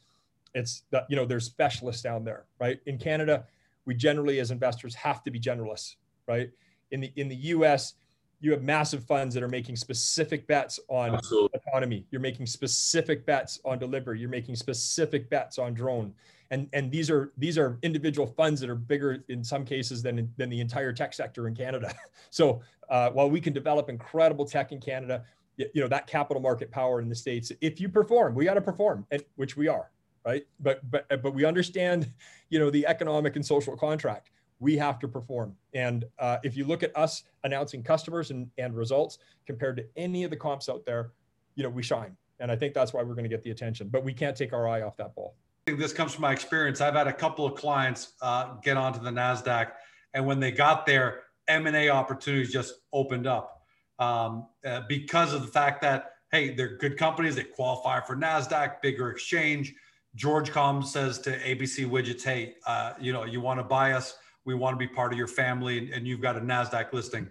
It's, 0.55 0.85
you 1.09 1.17
know, 1.17 1.27
there's 1.27 1.45
specialists 1.45 2.03
down 2.03 2.25
there, 2.25 2.45
right? 2.61 2.81
In 2.87 2.99
Canada, 2.99 3.45
we 3.87 3.95
generally 3.95 4.40
as 4.40 4.51
investors 4.51 4.95
have 4.95 5.23
to 5.25 5.31
be 5.31 5.40
generalists, 5.40 5.97
right? 6.27 6.51
In 6.90 7.01
the, 7.01 7.12
in 7.17 7.29
the 7.29 7.37
US, 7.37 7.95
you 8.40 8.53
have 8.53 8.62
massive 8.62 9.05
funds 9.05 9.35
that 9.35 9.43
are 9.43 9.49
making 9.49 9.75
specific 9.75 10.47
bets 10.47 10.79
on 10.88 11.14
Absolutely. 11.14 11.59
autonomy. 11.67 12.07
You're 12.11 12.21
making 12.21 12.47
specific 12.47 13.25
bets 13.25 13.59
on 13.64 13.79
delivery. 13.79 14.21
You're 14.21 14.29
making 14.29 14.57
specific 14.57 15.31
bets 15.31 15.59
on 15.59 15.73
drone. 15.75 16.12
And, 16.51 16.69
and 16.75 16.93
these 16.93 17.11
are 17.11 17.33
these 17.38 17.57
are 17.57 17.79
individual 17.83 18.27
funds 18.27 18.61
that 18.61 18.69
are 18.69 18.75
bigger 18.75 19.25
in 19.29 19.43
some 19.43 19.64
cases 19.64 20.03
than, 20.03 20.31
than 20.37 20.51
the 20.51 20.61
entire 20.61 20.93
tech 20.93 21.14
sector 21.14 21.49
in 21.49 21.55
Canada. 21.55 21.95
So 22.31 22.62
uh, 22.88 23.11
while 23.11 23.31
we 23.31 23.40
can 23.40 23.53
develop 23.53 23.88
incredible 23.88 24.45
tech 24.45 24.73
in 24.73 24.81
Canada, 24.81 25.23
you 25.57 25.81
know 25.81 25.87
that 25.87 26.09
capital 26.09 26.43
market 26.43 26.69
power 26.71 27.01
in 27.01 27.09
the 27.09 27.14
states. 27.14 27.53
If 27.61 27.81
you 27.81 27.88
perform, 27.88 28.35
we 28.35 28.45
got 28.45 28.55
to 28.55 28.61
perform, 28.61 29.07
and, 29.12 29.23
which 29.37 29.57
we 29.57 29.69
are, 29.69 29.90
right? 30.25 30.47
But 30.61 30.91
but 30.91 31.07
but 31.23 31.35
we 31.35 31.45
understand, 31.45 32.11
you 32.49 32.59
know, 32.59 32.71
the 32.71 32.87
economic 32.87 33.37
and 33.37 33.45
social 33.45 33.77
contract 33.77 34.31
we 34.61 34.77
have 34.77 34.99
to 35.01 35.09
perform. 35.09 35.55
And 35.75 36.05
uh, 36.19 36.39
if 36.43 36.57
you 36.57 36.65
look 36.65 36.83
at 36.83 36.97
us 36.97 37.25
announcing 37.43 37.83
customers 37.83 38.31
and, 38.31 38.49
and 38.57 38.75
results 38.75 39.19
compared 39.47 39.77
to 39.77 39.85
any 39.97 40.25
of 40.25 40.31
the 40.31 40.37
comps 40.37 40.69
out 40.69 40.87
there, 40.87 41.11
you 41.57 41.63
know, 41.63 41.69
we 41.69 41.83
shine. 41.83 42.17
And 42.41 42.51
I 42.51 42.57
think 42.57 42.73
that's 42.73 42.93
why 42.93 43.03
we're 43.03 43.15
going 43.15 43.25
to 43.25 43.29
get 43.29 43.43
the 43.43 43.51
attention, 43.51 43.89
but 43.89 44.05
we 44.05 44.15
can't 44.15 44.37
take 44.37 44.53
our 44.53 44.67
eye 44.69 44.83
off 44.83 44.97
that 44.97 45.15
ball. 45.15 45.35
This 45.67 45.93
comes 45.93 46.15
from 46.15 46.23
my 46.23 46.33
experience. 46.33 46.81
I've 46.81 46.95
had 46.95 47.09
a 47.09 47.13
couple 47.13 47.45
of 47.45 47.57
clients 47.57 48.13
uh, 48.23 48.55
get 48.63 48.77
onto 48.77 49.01
the 49.01 49.11
NASDAQ, 49.11 49.73
and 50.15 50.25
when 50.25 50.39
they 50.41 50.51
got 50.51 50.87
there, 50.87 51.23
M&A 51.49 51.89
opportunities 51.91 52.53
just 52.53 52.75
opened 52.93 53.27
up 53.27 53.63
um, 53.99 54.47
uh, 54.65 54.83
because 54.89 55.33
of 55.35 55.43
the 55.43 55.49
fact 55.49 55.83
that 55.83 56.13
hey, 56.35 56.53
they're 56.53 56.77
good 56.79 56.99
companies. 56.99 57.37
They 57.37 57.45
qualify 57.45 58.01
for 58.01 58.17
Nasdaq, 58.17 58.83
bigger 58.83 59.11
exchange. 59.11 59.73
George 60.14 60.53
Com 60.53 60.83
says 60.83 61.18
to 61.20 61.38
ABC 61.40 61.88
Widgets, 61.88 62.22
hey, 62.22 62.55
uh, 62.66 62.92
you 63.00 63.12
know, 63.12 63.24
you 63.24 63.40
want 63.40 63.59
to 63.59 63.64
buy 63.64 63.92
us? 63.92 64.16
We 64.44 64.55
want 64.55 64.74
to 64.74 64.79
be 64.79 64.87
part 64.87 65.12
of 65.12 65.18
your 65.18 65.27
family, 65.27 65.90
and, 65.92 66.07
you've 66.07 66.20
got 66.20 66.37
a 66.37 66.40
Nasdaq 66.40 66.92
listing. 66.92 67.29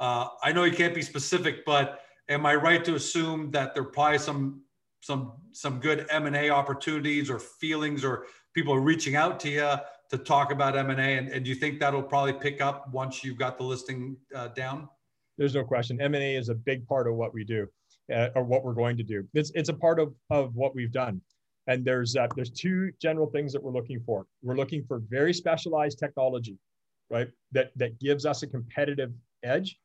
Uh, 0.00 0.28
I 0.42 0.52
know 0.52 0.64
you 0.64 0.72
can't 0.72 0.94
be 0.94 1.02
specific, 1.02 1.64
but 1.64 2.00
am 2.28 2.46
I 2.46 2.54
right 2.54 2.84
to 2.84 2.94
assume 2.94 3.50
that 3.52 3.74
there 3.74 3.82
are 3.82 3.86
probably 3.86 4.18
some 4.18 4.62
some 5.00 5.34
some 5.52 5.80
good 5.80 6.06
M 6.08 6.26
and 6.26 6.34
A 6.34 6.48
opportunities 6.48 7.28
or 7.28 7.38
feelings 7.38 8.02
or 8.02 8.24
people 8.54 8.78
reaching 8.78 9.16
out 9.16 9.38
to 9.40 9.50
you 9.50 9.70
to 10.10 10.18
talk 10.18 10.50
about 10.50 10.76
M 10.76 10.90
and 10.90 11.00
A, 11.00 11.34
and 11.34 11.44
do 11.44 11.50
you 11.50 11.54
think 11.54 11.78
that'll 11.78 12.02
probably 12.02 12.32
pick 12.32 12.60
up 12.60 12.90
once 12.92 13.22
you've 13.22 13.38
got 13.38 13.58
the 13.58 13.64
listing 13.64 14.16
uh, 14.34 14.48
down? 14.48 14.88
There's 15.36 15.54
no 15.54 15.64
question. 15.64 16.00
M 16.00 16.14
and 16.14 16.24
A 16.24 16.36
is 16.36 16.48
a 16.48 16.54
big 16.54 16.86
part 16.86 17.06
of 17.06 17.14
what 17.14 17.34
we 17.34 17.44
do, 17.44 17.66
uh, 18.12 18.28
or 18.34 18.42
what 18.42 18.64
we're 18.64 18.74
going 18.74 18.96
to 18.96 19.02
do. 19.02 19.28
It's 19.34 19.52
it's 19.54 19.68
a 19.68 19.74
part 19.74 20.00
of 20.00 20.14
of 20.30 20.54
what 20.54 20.74
we've 20.74 20.92
done. 20.92 21.20
And 21.66 21.84
there's 21.84 22.16
uh, 22.16 22.28
there's 22.36 22.50
two 22.50 22.92
general 23.00 23.26
things 23.26 23.52
that 23.52 23.62
we're 23.62 23.72
looking 23.72 24.00
for. 24.00 24.26
We're 24.42 24.56
looking 24.56 24.84
for 24.84 25.00
very 25.08 25.32
specialized 25.32 25.98
technology, 25.98 26.58
right? 27.10 27.28
That 27.52 27.70
that 27.76 27.98
gives 28.00 28.26
us 28.26 28.42
a 28.42 28.46
competitive 28.46 29.12
edge, 29.42 29.78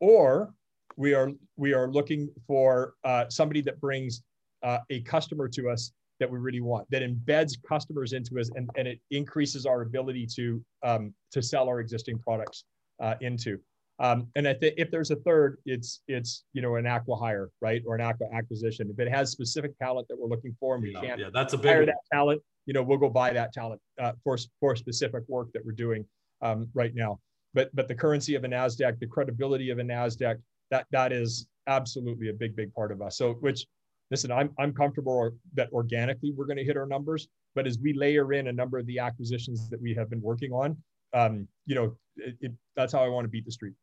or 0.00 0.54
we 0.96 1.14
are 1.14 1.30
we 1.56 1.72
are 1.72 1.88
looking 1.90 2.30
for 2.46 2.94
uh, 3.04 3.24
somebody 3.28 3.62
that 3.62 3.80
brings 3.80 4.22
uh, 4.62 4.78
a 4.90 5.00
customer 5.00 5.48
to 5.48 5.68
us 5.68 5.92
that 6.20 6.30
we 6.30 6.38
really 6.38 6.60
want, 6.60 6.88
that 6.90 7.02
embeds 7.02 7.54
customers 7.68 8.12
into 8.12 8.38
us, 8.38 8.48
and, 8.54 8.70
and 8.76 8.86
it 8.86 9.00
increases 9.10 9.66
our 9.66 9.82
ability 9.82 10.26
to 10.26 10.64
um, 10.82 11.12
to 11.32 11.42
sell 11.42 11.68
our 11.68 11.80
existing 11.80 12.18
products 12.18 12.64
uh, 13.00 13.14
into. 13.20 13.58
Um, 14.00 14.26
and 14.34 14.48
I 14.48 14.54
think 14.54 14.74
if 14.76 14.90
there's 14.90 15.10
a 15.10 15.16
third, 15.16 15.58
it's 15.66 16.00
it's 16.08 16.44
you 16.52 16.62
know 16.62 16.76
an 16.76 16.86
aqua 16.86 17.16
hire, 17.16 17.50
right, 17.60 17.82
or 17.86 17.94
an 17.94 18.00
aqua 18.00 18.26
acquisition. 18.32 18.90
If 18.90 18.98
it 18.98 19.10
has 19.10 19.30
specific 19.30 19.78
talent 19.78 20.08
that 20.08 20.18
we're 20.18 20.28
looking 20.28 20.56
for, 20.58 20.74
and 20.74 20.82
we 20.82 20.92
yeah, 20.92 21.00
can't 21.00 21.20
yeah, 21.20 21.30
that's 21.32 21.52
a 21.52 21.58
big 21.58 21.66
hire 21.66 21.78
one. 21.78 21.86
that 21.86 21.98
talent, 22.12 22.42
you 22.66 22.74
know, 22.74 22.82
we'll 22.82 22.98
go 22.98 23.08
buy 23.08 23.32
that 23.32 23.52
talent 23.52 23.80
uh, 24.00 24.12
for 24.24 24.36
for 24.58 24.74
specific 24.74 25.22
work 25.28 25.48
that 25.52 25.64
we're 25.64 25.72
doing 25.72 26.04
um, 26.42 26.68
right 26.74 26.94
now. 26.94 27.20
But 27.54 27.74
but 27.74 27.86
the 27.86 27.94
currency 27.94 28.34
of 28.34 28.42
a 28.42 28.48
Nasdaq, 28.48 28.98
the 28.98 29.06
credibility 29.06 29.70
of 29.70 29.78
a 29.78 29.82
Nasdaq, 29.82 30.40
that 30.70 30.86
that 30.90 31.12
is 31.12 31.46
absolutely 31.68 32.30
a 32.30 32.32
big 32.32 32.56
big 32.56 32.74
part 32.74 32.90
of 32.90 33.00
us. 33.00 33.16
So 33.16 33.34
which 33.34 33.64
listen, 34.10 34.30
I'm, 34.30 34.50
I'm 34.58 34.72
comfortable 34.72 35.30
that 35.54 35.70
organically 35.72 36.32
we're 36.36 36.46
going 36.46 36.58
to 36.58 36.64
hit 36.64 36.76
our 36.76 36.86
numbers, 36.86 37.28
but 37.54 37.66
as 37.66 37.78
we 37.78 37.92
layer 37.94 38.32
in 38.32 38.48
a 38.48 38.52
number 38.52 38.78
of 38.78 38.86
the 38.86 38.98
acquisitions 38.98 39.68
that 39.70 39.80
we 39.80 39.94
have 39.94 40.10
been 40.10 40.20
working 40.20 40.52
on, 40.52 40.76
um, 41.14 41.48
you 41.66 41.74
know, 41.74 41.96
it, 42.16 42.36
it, 42.40 42.52
that's 42.76 42.92
how 42.92 43.02
I 43.02 43.08
want 43.08 43.24
to 43.24 43.28
beat 43.28 43.44
the 43.44 43.52
street. 43.52 43.74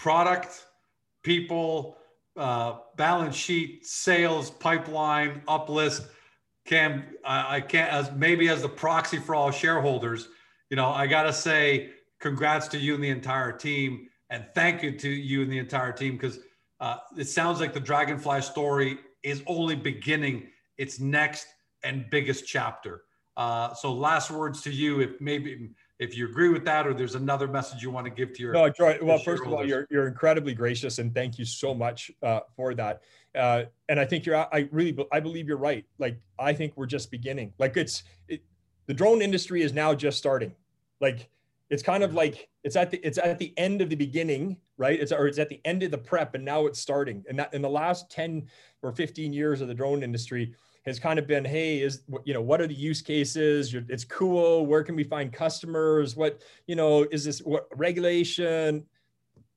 Product, 0.00 0.64
people, 1.22 1.98
uh, 2.34 2.78
balance 2.96 3.36
sheet, 3.36 3.84
sales, 3.84 4.48
pipeline, 4.48 5.42
uplist. 5.46 6.06
Cam, 6.64 7.04
I, 7.22 7.56
I 7.56 7.60
can't 7.60 7.92
as 7.92 8.10
maybe 8.12 8.48
as 8.48 8.62
the 8.62 8.68
proxy 8.68 9.18
for 9.18 9.34
all 9.34 9.50
shareholders. 9.50 10.28
You 10.70 10.78
know, 10.78 10.88
I 10.88 11.06
got 11.06 11.24
to 11.24 11.34
say, 11.34 11.90
congrats 12.18 12.66
to 12.68 12.78
you 12.78 12.94
and 12.94 13.04
the 13.04 13.10
entire 13.10 13.52
team, 13.52 14.08
and 14.30 14.46
thank 14.54 14.82
you 14.82 14.96
to 14.96 15.08
you 15.10 15.42
and 15.42 15.52
the 15.52 15.58
entire 15.58 15.92
team 15.92 16.12
because 16.14 16.38
uh, 16.80 16.96
it 17.18 17.26
sounds 17.26 17.60
like 17.60 17.74
the 17.74 17.80
Draganfly 17.80 18.42
story 18.42 19.00
is 19.22 19.42
only 19.46 19.76
beginning 19.76 20.48
its 20.78 20.98
next 20.98 21.46
and 21.84 22.08
biggest 22.08 22.46
chapter. 22.46 23.02
Uh, 23.36 23.74
so, 23.74 23.92
last 23.92 24.30
words 24.30 24.62
to 24.62 24.70
you, 24.70 25.00
if 25.00 25.20
maybe 25.20 25.68
if 26.00 26.16
you 26.16 26.26
agree 26.26 26.48
with 26.48 26.64
that, 26.64 26.86
or 26.86 26.94
there's 26.94 27.14
another 27.14 27.46
message 27.46 27.82
you 27.82 27.90
want 27.90 28.06
to 28.06 28.10
give 28.10 28.32
to 28.32 28.42
your. 28.42 28.52
No, 28.54 28.70
Troy. 28.70 28.98
Well, 29.00 29.18
first 29.18 29.44
of 29.44 29.52
all, 29.52 29.64
you're 29.64 29.86
you're 29.90 30.08
incredibly 30.08 30.54
gracious, 30.54 30.98
and 30.98 31.14
thank 31.14 31.38
you 31.38 31.44
so 31.44 31.74
much 31.74 32.10
uh, 32.22 32.40
for 32.56 32.74
that. 32.74 33.02
Uh, 33.34 33.64
and 33.88 34.00
I 34.00 34.06
think 34.06 34.24
you're. 34.24 34.36
I 34.36 34.68
really, 34.72 34.96
I 35.12 35.20
believe 35.20 35.46
you're 35.46 35.58
right. 35.58 35.84
Like, 35.98 36.18
I 36.38 36.54
think 36.54 36.72
we're 36.76 36.86
just 36.86 37.10
beginning. 37.10 37.52
Like, 37.58 37.76
it's 37.76 38.02
it, 38.28 38.42
the 38.86 38.94
drone 38.94 39.20
industry 39.20 39.62
is 39.62 39.74
now 39.74 39.94
just 39.94 40.16
starting. 40.16 40.54
Like, 41.00 41.28
it's 41.68 41.82
kind 41.82 42.02
of 42.02 42.14
like 42.14 42.48
it's 42.64 42.76
at 42.76 42.90
the 42.90 42.98
it's 43.06 43.18
at 43.18 43.38
the 43.38 43.52
end 43.58 43.80
of 43.80 43.88
the 43.88 43.96
beginning 43.96 44.56
right 44.76 44.98
it's 45.00 45.12
or 45.12 45.26
it's 45.28 45.38
at 45.38 45.48
the 45.48 45.60
end 45.64 45.82
of 45.82 45.90
the 45.90 45.98
prep 45.98 46.34
and 46.34 46.44
now 46.44 46.66
it's 46.66 46.80
starting 46.80 47.24
and 47.28 47.38
that 47.38 47.54
in 47.54 47.62
the 47.62 47.70
last 47.70 48.10
10 48.10 48.48
or 48.82 48.92
15 48.92 49.32
years 49.32 49.60
of 49.60 49.68
the 49.68 49.74
drone 49.74 50.02
industry 50.02 50.52
has 50.86 50.98
kind 50.98 51.18
of 51.18 51.26
been 51.26 51.44
hey 51.44 51.80
is 51.80 52.02
you 52.24 52.32
know 52.32 52.40
what 52.40 52.60
are 52.60 52.66
the 52.66 52.74
use 52.74 53.02
cases? 53.02 53.74
It's 53.74 54.04
cool. 54.04 54.66
Where 54.66 54.82
can 54.82 54.96
we 54.96 55.04
find 55.04 55.32
customers? 55.32 56.16
What 56.16 56.42
you 56.66 56.76
know 56.76 57.06
is 57.10 57.24
this 57.24 57.40
what 57.40 57.68
regulation? 57.76 58.84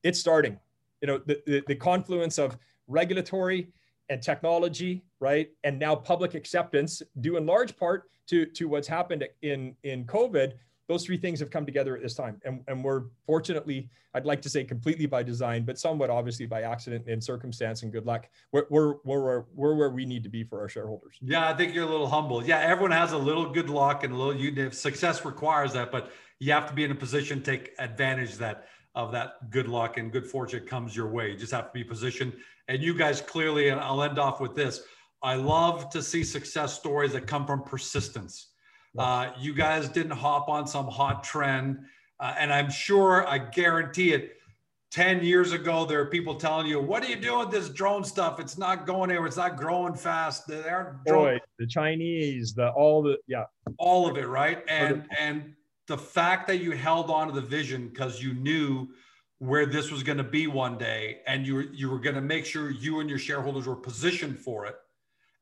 It's 0.03 0.19
starting. 0.19 0.59
You 1.01 1.07
know 1.07 1.17
the, 1.25 1.41
the, 1.45 1.63
the 1.67 1.75
confluence 1.75 2.37
of 2.37 2.57
regulatory 2.87 3.69
and 4.09 4.21
technology 4.21 5.03
right 5.19 5.49
and 5.63 5.79
now 5.79 5.95
public 5.95 6.33
acceptance 6.33 7.01
due 7.21 7.37
in 7.37 7.45
large 7.45 7.77
part 7.77 8.09
to 8.27 8.45
to 8.45 8.67
what's 8.67 8.87
happened 8.87 9.25
in 9.41 9.75
in 9.83 10.03
covid 10.03 10.53
those 10.89 11.05
three 11.05 11.17
things 11.17 11.39
have 11.39 11.49
come 11.49 11.65
together 11.65 11.95
at 11.95 12.01
this 12.01 12.13
time. 12.13 12.41
And, 12.43 12.61
and 12.67 12.83
we're 12.83 13.03
fortunately, 13.25 13.89
I'd 14.13 14.25
like 14.25 14.41
to 14.41 14.49
say 14.49 14.63
completely 14.63 15.05
by 15.05 15.23
design, 15.23 15.63
but 15.63 15.79
somewhat 15.79 16.09
obviously 16.09 16.45
by 16.45 16.63
accident 16.63 17.07
and 17.07 17.23
circumstance 17.23 17.83
and 17.83 17.91
good 17.91 18.05
luck. 18.05 18.27
We're, 18.51 18.65
we're, 18.69 18.95
we're, 19.03 19.43
we're 19.53 19.75
where 19.75 19.89
we 19.89 20.05
need 20.05 20.23
to 20.23 20.29
be 20.29 20.43
for 20.43 20.59
our 20.59 20.67
shareholders. 20.67 21.17
Yeah, 21.21 21.49
I 21.49 21.53
think 21.53 21.73
you're 21.73 21.87
a 21.87 21.89
little 21.89 22.07
humble. 22.07 22.43
Yeah, 22.45 22.59
everyone 22.59 22.91
has 22.91 23.13
a 23.13 23.17
little 23.17 23.49
good 23.49 23.69
luck 23.69 24.03
and 24.03 24.13
a 24.13 24.17
little 24.17 24.35
you 24.35 24.71
success 24.71 25.23
requires 25.23 25.73
that, 25.73 25.91
but 25.91 26.11
you 26.39 26.51
have 26.51 26.67
to 26.67 26.73
be 26.73 26.83
in 26.83 26.91
a 26.91 26.95
position 26.95 27.41
to 27.41 27.51
take 27.51 27.71
advantage 27.79 28.35
that 28.35 28.67
of 28.95 29.11
that 29.11 29.49
good 29.49 29.67
luck 29.67 29.97
and 29.97 30.11
good 30.11 30.27
fortune 30.27 30.65
comes 30.67 30.95
your 30.95 31.07
way. 31.07 31.31
You 31.31 31.37
just 31.37 31.51
have 31.51 31.67
to 31.67 31.73
be 31.73 31.83
positioned. 31.83 32.33
And 32.67 32.81
you 32.81 32.93
guys 32.93 33.21
clearly, 33.21 33.69
and 33.69 33.79
I'll 33.79 34.03
end 34.03 34.19
off 34.19 34.39
with 34.39 34.55
this. 34.55 34.81
I 35.23 35.35
love 35.35 35.89
to 35.91 36.01
see 36.03 36.23
success 36.23 36.73
stories 36.73 37.13
that 37.13 37.25
come 37.25 37.47
from 37.47 37.63
persistence 37.63 38.49
uh, 38.97 39.31
you 39.39 39.53
guys 39.53 39.89
didn't 39.89 40.11
hop 40.11 40.49
on 40.49 40.67
some 40.67 40.87
hot 40.87 41.23
trend. 41.23 41.79
Uh, 42.19 42.35
and 42.37 42.53
I'm 42.53 42.69
sure, 42.69 43.27
I 43.27 43.37
guarantee 43.37 44.13
it, 44.13 44.37
10 44.91 45.23
years 45.23 45.53
ago, 45.53 45.85
there 45.85 45.99
are 45.99 46.05
people 46.05 46.35
telling 46.35 46.67
you, 46.67 46.79
what 46.79 47.03
are 47.03 47.07
you 47.07 47.15
doing 47.15 47.39
with 47.39 47.51
this 47.51 47.67
drone 47.69 48.03
stuff? 48.03 48.39
It's 48.39 48.59
not 48.59 48.85
going 48.85 49.09
anywhere. 49.09 49.25
It's 49.25 49.37
not 49.37 49.57
growing 49.57 49.95
fast. 49.95 50.47
They 50.47 50.61
aren't 50.69 51.03
Boy, 51.03 51.39
the 51.57 51.65
Chinese, 51.65 52.53
the 52.53 52.69
all 52.69 53.01
the, 53.01 53.17
yeah. 53.27 53.45
All 53.79 54.07
of 54.07 54.17
it, 54.17 54.27
right? 54.27 54.63
And, 54.67 55.07
and 55.19 55.55
the 55.87 55.97
fact 55.97 56.45
that 56.47 56.57
you 56.57 56.71
held 56.71 57.09
on 57.09 57.27
to 57.27 57.33
the 57.33 57.41
vision 57.41 57.87
because 57.87 58.21
you 58.21 58.35
knew 58.35 58.87
where 59.39 59.65
this 59.65 59.89
was 59.89 60.03
going 60.03 60.19
to 60.19 60.23
be 60.23 60.45
one 60.45 60.77
day 60.77 61.21
and 61.25 61.45
you, 61.47 61.61
you 61.73 61.89
were 61.89 61.99
going 61.99 62.15
to 62.15 62.21
make 62.21 62.45
sure 62.45 62.69
you 62.69 62.99
and 62.99 63.09
your 63.09 63.19
shareholders 63.19 63.65
were 63.65 63.75
positioned 63.75 64.37
for 64.37 64.67
it 64.67 64.75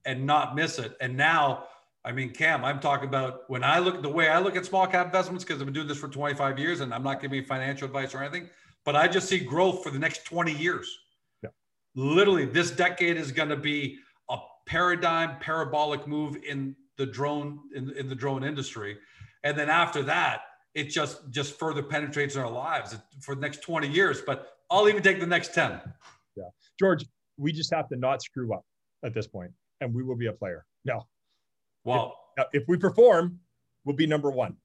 and 0.06 0.26
not 0.26 0.56
miss 0.56 0.80
it. 0.80 0.96
And 1.02 1.18
now 1.18 1.66
I 2.04 2.12
mean, 2.12 2.32
Cam, 2.32 2.66
I'm 2.66 2.80
talking 2.80 3.08
about 3.08 3.44
when 3.48 3.64
I 3.64 3.78
look 3.80 4.02
the 4.02 4.10
way 4.10 4.30
I 4.30 4.40
look 4.40 4.56
at 4.56 4.66
small 4.66 4.88
cap 4.88 5.06
investments 5.06 5.44
because 5.44 5.62
I've 5.62 5.68
been 5.68 5.74
doing 5.74 5.88
this 5.88 6.00
for 6.00 6.08
25 6.08 6.58
years 6.58 6.82
and 6.82 6.94
I'm 6.94 7.04
not 7.04 7.22
giving 7.22 7.44
financial 7.44 7.86
advice 7.86 8.16
or 8.16 8.24
anything, 8.24 8.50
but 8.86 8.96
I 8.96 9.08
just 9.08 9.30
see 9.30 9.40
growth 9.40 9.84
for 9.84 9.92
the 9.92 10.00
next 10.00 10.26
20 10.26 10.52
years. 10.52 10.98
Yeah. 11.44 11.50
Literally, 11.96 12.46
this 12.46 12.72
decade 12.72 13.18
is 13.18 13.32
going 13.32 13.50
to 13.50 13.56
be 13.56 14.00
a 14.30 14.38
paradigm 14.66 15.38
parabolic 15.40 16.08
move 16.08 16.38
in 16.44 16.76
the 16.98 17.06
drone 17.06 17.60
in, 17.76 17.92
in 17.92 18.10
the 18.10 18.16
drone 18.16 18.44
industry, 18.44 18.98
and 19.44 19.58
then 19.58 19.70
after 19.70 20.02
that, 20.04 20.42
it 20.74 20.86
just 20.86 21.30
just 21.30 21.58
further 21.60 21.84
penetrates 21.84 22.36
our 22.36 22.50
lives 22.50 22.98
for 23.22 23.36
the 23.36 23.42
next 23.42 23.62
20 23.62 23.88
years. 23.88 24.22
But 24.22 24.58
I'll 24.70 24.90
even 24.90 25.04
take 25.04 25.20
the 25.20 25.28
next 25.28 25.54
10. 25.54 25.80
Yeah, 26.36 26.44
George, 26.80 27.06
we 27.38 27.52
just 27.52 27.74
have 27.74 27.88
to 27.90 27.96
not 27.96 28.22
screw 28.24 28.54
up 28.54 28.66
at 29.04 29.14
this 29.14 29.28
point, 29.28 29.52
and 29.82 29.94
we 29.94 30.04
will 30.04 30.16
be 30.16 30.28
a 30.28 30.34
player. 30.34 30.66
No, 30.86 31.08
well, 31.84 32.18
if, 32.38 32.48
if 32.54 32.64
we 32.68 32.78
perform, 32.78 33.40
we'll 33.86 33.96
be 33.96 34.08
number 34.08 34.32
one, 34.32 34.56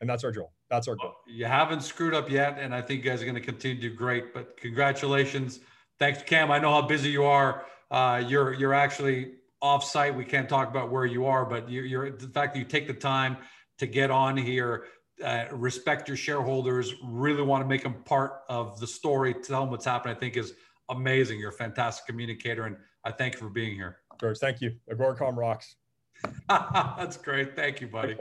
and 0.00 0.08
that's 0.08 0.24
our 0.24 0.32
goal. 0.32 0.52
That's 0.70 0.88
our 0.88 0.96
goal. 0.96 1.14
You 1.26 1.44
haven't 1.44 1.82
screwed 1.82 2.14
up 2.14 2.30
yet, 2.30 2.58
and 2.58 2.74
I 2.74 2.82
think 2.82 3.04
you 3.04 3.10
guys 3.10 3.22
are 3.22 3.24
going 3.24 3.36
to 3.36 3.40
continue 3.40 3.80
to 3.80 3.88
do 3.88 3.94
great. 3.94 4.34
But 4.34 4.56
congratulations, 4.56 5.60
thanks, 5.98 6.22
Cam. 6.22 6.50
I 6.50 6.58
know 6.58 6.72
how 6.72 6.82
busy 6.82 7.10
you 7.10 7.24
are. 7.24 7.66
Uh, 7.90 8.22
you're 8.26 8.52
you're 8.54 8.74
actually 8.74 9.34
off 9.62 9.84
site. 9.84 10.14
We 10.14 10.24
can't 10.24 10.48
talk 10.48 10.68
about 10.68 10.90
where 10.90 11.06
you 11.06 11.26
are, 11.26 11.44
but 11.44 11.70
you're, 11.70 11.84
you're 11.84 12.10
the 12.10 12.28
fact 12.28 12.54
that 12.54 12.58
you 12.58 12.64
take 12.64 12.86
the 12.86 12.94
time 12.94 13.36
to 13.78 13.86
get 13.86 14.10
on 14.10 14.36
here, 14.36 14.84
uh, 15.24 15.44
respect 15.52 16.08
your 16.08 16.16
shareholders, 16.16 16.94
really 17.04 17.42
want 17.42 17.62
to 17.62 17.68
make 17.68 17.82
them 17.82 17.94
part 18.04 18.40
of 18.48 18.80
the 18.80 18.86
story, 18.86 19.34
tell 19.34 19.60
them 19.60 19.70
what's 19.70 19.84
happening. 19.84 20.16
I 20.16 20.18
think 20.18 20.36
is 20.36 20.54
amazing. 20.88 21.38
You're 21.38 21.50
a 21.50 21.52
fantastic 21.52 22.06
communicator, 22.06 22.64
and 22.64 22.76
I 23.04 23.12
thank 23.12 23.34
you 23.34 23.40
for 23.40 23.50
being 23.50 23.74
here. 23.74 23.98
George, 24.20 24.38
thank 24.38 24.60
you. 24.60 24.74
Agoracom 24.90 25.36
rocks. 25.36 25.76
That's 26.48 27.16
great. 27.16 27.56
Thank 27.56 27.80
you, 27.80 27.88
buddy. 27.88 28.16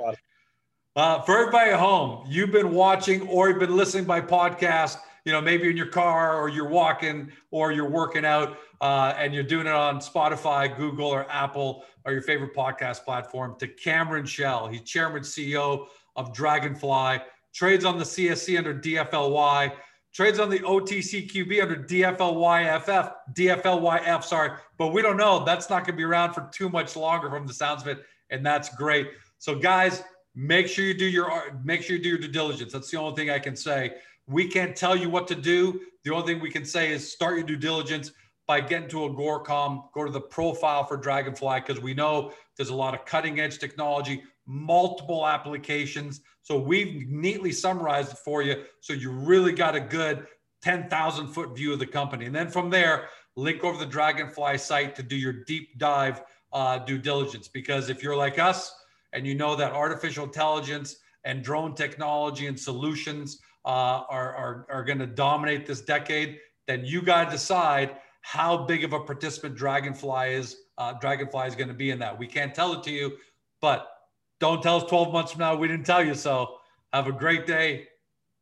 Uh, 0.95 1.21
for 1.21 1.37
everybody 1.37 1.71
at 1.71 1.79
home, 1.79 2.25
you've 2.29 2.51
been 2.51 2.71
watching 2.73 3.27
or 3.27 3.49
you've 3.49 3.59
been 3.59 3.75
listening 3.75 4.05
by 4.05 4.21
podcast, 4.21 4.97
you 5.25 5.31
know, 5.33 5.41
maybe 5.41 5.69
in 5.69 5.75
your 5.75 5.87
car 5.87 6.39
or 6.39 6.47
you're 6.47 6.69
walking 6.69 7.31
or 7.51 7.71
you're 7.71 7.89
working 7.89 8.23
out 8.23 8.57
uh, 8.79 9.13
and 9.17 9.33
you're 9.33 9.43
doing 9.43 9.67
it 9.67 9.73
on 9.73 9.99
Spotify, 9.99 10.75
Google, 10.77 11.07
or 11.07 11.29
Apple 11.29 11.83
or 12.05 12.13
your 12.13 12.21
favorite 12.21 12.55
podcast 12.55 13.03
platform 13.03 13.55
to 13.59 13.67
Cameron 13.67 14.25
Chell, 14.25 14.67
He's 14.67 14.81
chairman, 14.81 15.23
CEO 15.23 15.87
of 16.15 16.31
Draganfly. 16.31 17.21
trades 17.53 17.83
on 17.83 17.97
the 17.97 18.05
CSE 18.05 18.57
under 18.57 18.73
DFLY, 18.73 19.73
trades 20.15 20.39
on 20.39 20.49
the 20.49 20.59
OTCQB 20.59 21.61
under 21.61 21.75
DFLYFF, 21.75 23.13
DFLYF, 23.33 24.23
sorry. 24.23 24.51
But 24.77 24.93
we 24.93 25.01
don't 25.01 25.17
know. 25.17 25.43
That's 25.43 25.69
not 25.69 25.79
going 25.79 25.93
to 25.93 25.97
be 25.97 26.03
around 26.03 26.33
for 26.33 26.49
too 26.53 26.69
much 26.69 26.95
longer 26.95 27.29
from 27.29 27.45
the 27.45 27.53
sounds 27.53 27.81
of 27.81 27.89
it. 27.89 28.05
And 28.29 28.43
that's 28.43 28.73
great. 28.75 29.09
So, 29.39 29.55
guys, 29.55 30.03
make 30.33 30.67
sure 30.69 30.85
you 30.85 30.93
do 30.93 31.05
your 31.05 31.59
make 31.65 31.83
sure 31.83 31.97
you 31.97 32.01
do 32.01 32.09
your 32.09 32.17
due 32.17 32.29
diligence. 32.29 32.71
That's 32.71 32.89
the 32.89 32.97
only 32.97 33.15
thing 33.15 33.29
I 33.29 33.39
can 33.39 33.57
say. 33.57 33.95
We 34.25 34.47
can't 34.47 34.75
tell 34.75 34.95
you 34.95 35.09
what 35.09 35.27
to 35.27 35.35
do. 35.35 35.81
The 36.05 36.13
only 36.13 36.33
thing 36.33 36.41
we 36.41 36.49
can 36.49 36.65
say 36.65 36.91
is 36.91 37.11
start 37.11 37.35
your 37.35 37.45
due 37.45 37.57
diligence 37.57 38.11
by 38.47 38.61
getting 38.61 38.87
to 38.89 38.97
Agoracom, 38.97 39.91
go 39.91 40.05
to 40.05 40.11
the 40.11 40.21
profile 40.21 40.85
for 40.85 40.97
Draganfly 40.97 41.65
because 41.65 41.81
we 41.81 41.93
know 41.93 42.31
there's 42.57 42.69
a 42.69 42.75
lot 42.75 42.93
of 42.93 43.03
cutting 43.05 43.39
edge 43.39 43.59
technology, 43.59 44.23
multiple 44.45 45.25
applications. 45.27 46.21
So 46.41 46.59
we've 46.59 47.07
neatly 47.09 47.51
summarized 47.51 48.13
it 48.13 48.17
for 48.19 48.41
you. 48.41 48.63
So 48.81 48.93
you 48.93 49.11
really 49.11 49.51
got 49.51 49.75
a 49.75 49.79
good 49.79 50.27
10,000 50.61 51.27
foot 51.27 51.55
view 51.55 51.73
of 51.73 51.79
the 51.79 51.85
company. 51.85 52.25
And 52.25 52.35
then 52.35 52.49
from 52.49 52.69
there, 52.69 53.09
link 53.35 53.63
over 53.63 53.77
the 53.77 53.91
Draganfly 53.91 54.59
site 54.59 54.95
to 54.95 55.03
do 55.03 55.15
your 55.15 55.33
deep 55.33 55.77
dive 55.77 56.21
uh, 56.53 56.79
due 56.79 56.97
diligence. 56.97 57.47
Because 57.47 57.89
if 57.89 58.01
you're 58.01 58.15
like 58.15 58.39
us 58.39 58.73
and 59.13 59.25
you 59.27 59.35
know 59.35 59.55
that 59.55 59.73
artificial 59.73 60.25
intelligence 60.25 60.97
and 61.23 61.43
drone 61.43 61.73
technology 61.75 62.47
and 62.47 62.59
solutions 62.59 63.39
uh, 63.65 64.03
are, 64.09 64.35
are, 64.35 64.67
are 64.69 64.83
going 64.83 64.99
to 64.99 65.07
dominate 65.07 65.65
this 65.65 65.81
decade, 65.81 66.39
then 66.67 66.85
you 66.85 67.01
got 67.01 67.25
to 67.25 67.31
decide 67.31 67.97
how 68.21 68.57
big 68.57 68.83
of 68.83 68.93
a 68.93 68.99
participant 68.99 69.55
Draganfly 69.55 70.31
is. 70.31 70.57
Uh, 70.77 70.93
Draganfly 70.99 71.47
is 71.47 71.55
going 71.55 71.67
to 71.67 71.73
be 71.73 71.91
in 71.91 71.99
that. 71.99 72.17
We 72.17 72.27
can't 72.27 72.55
tell 72.55 72.73
it 72.73 72.83
to 72.83 72.91
you, 72.91 73.17
but 73.61 73.94
don't 74.39 74.61
tell 74.61 74.77
us 74.77 74.83
12 74.83 75.13
months 75.13 75.31
from 75.31 75.39
now 75.39 75.55
we 75.55 75.67
didn't 75.67 75.85
tell 75.85 76.03
you 76.03 76.15
so. 76.15 76.57
Have 76.93 77.07
a 77.07 77.11
great 77.11 77.45
day. 77.45 77.87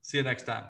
See 0.01 0.17
you 0.17 0.23
next 0.23 0.43
time. 0.43 0.72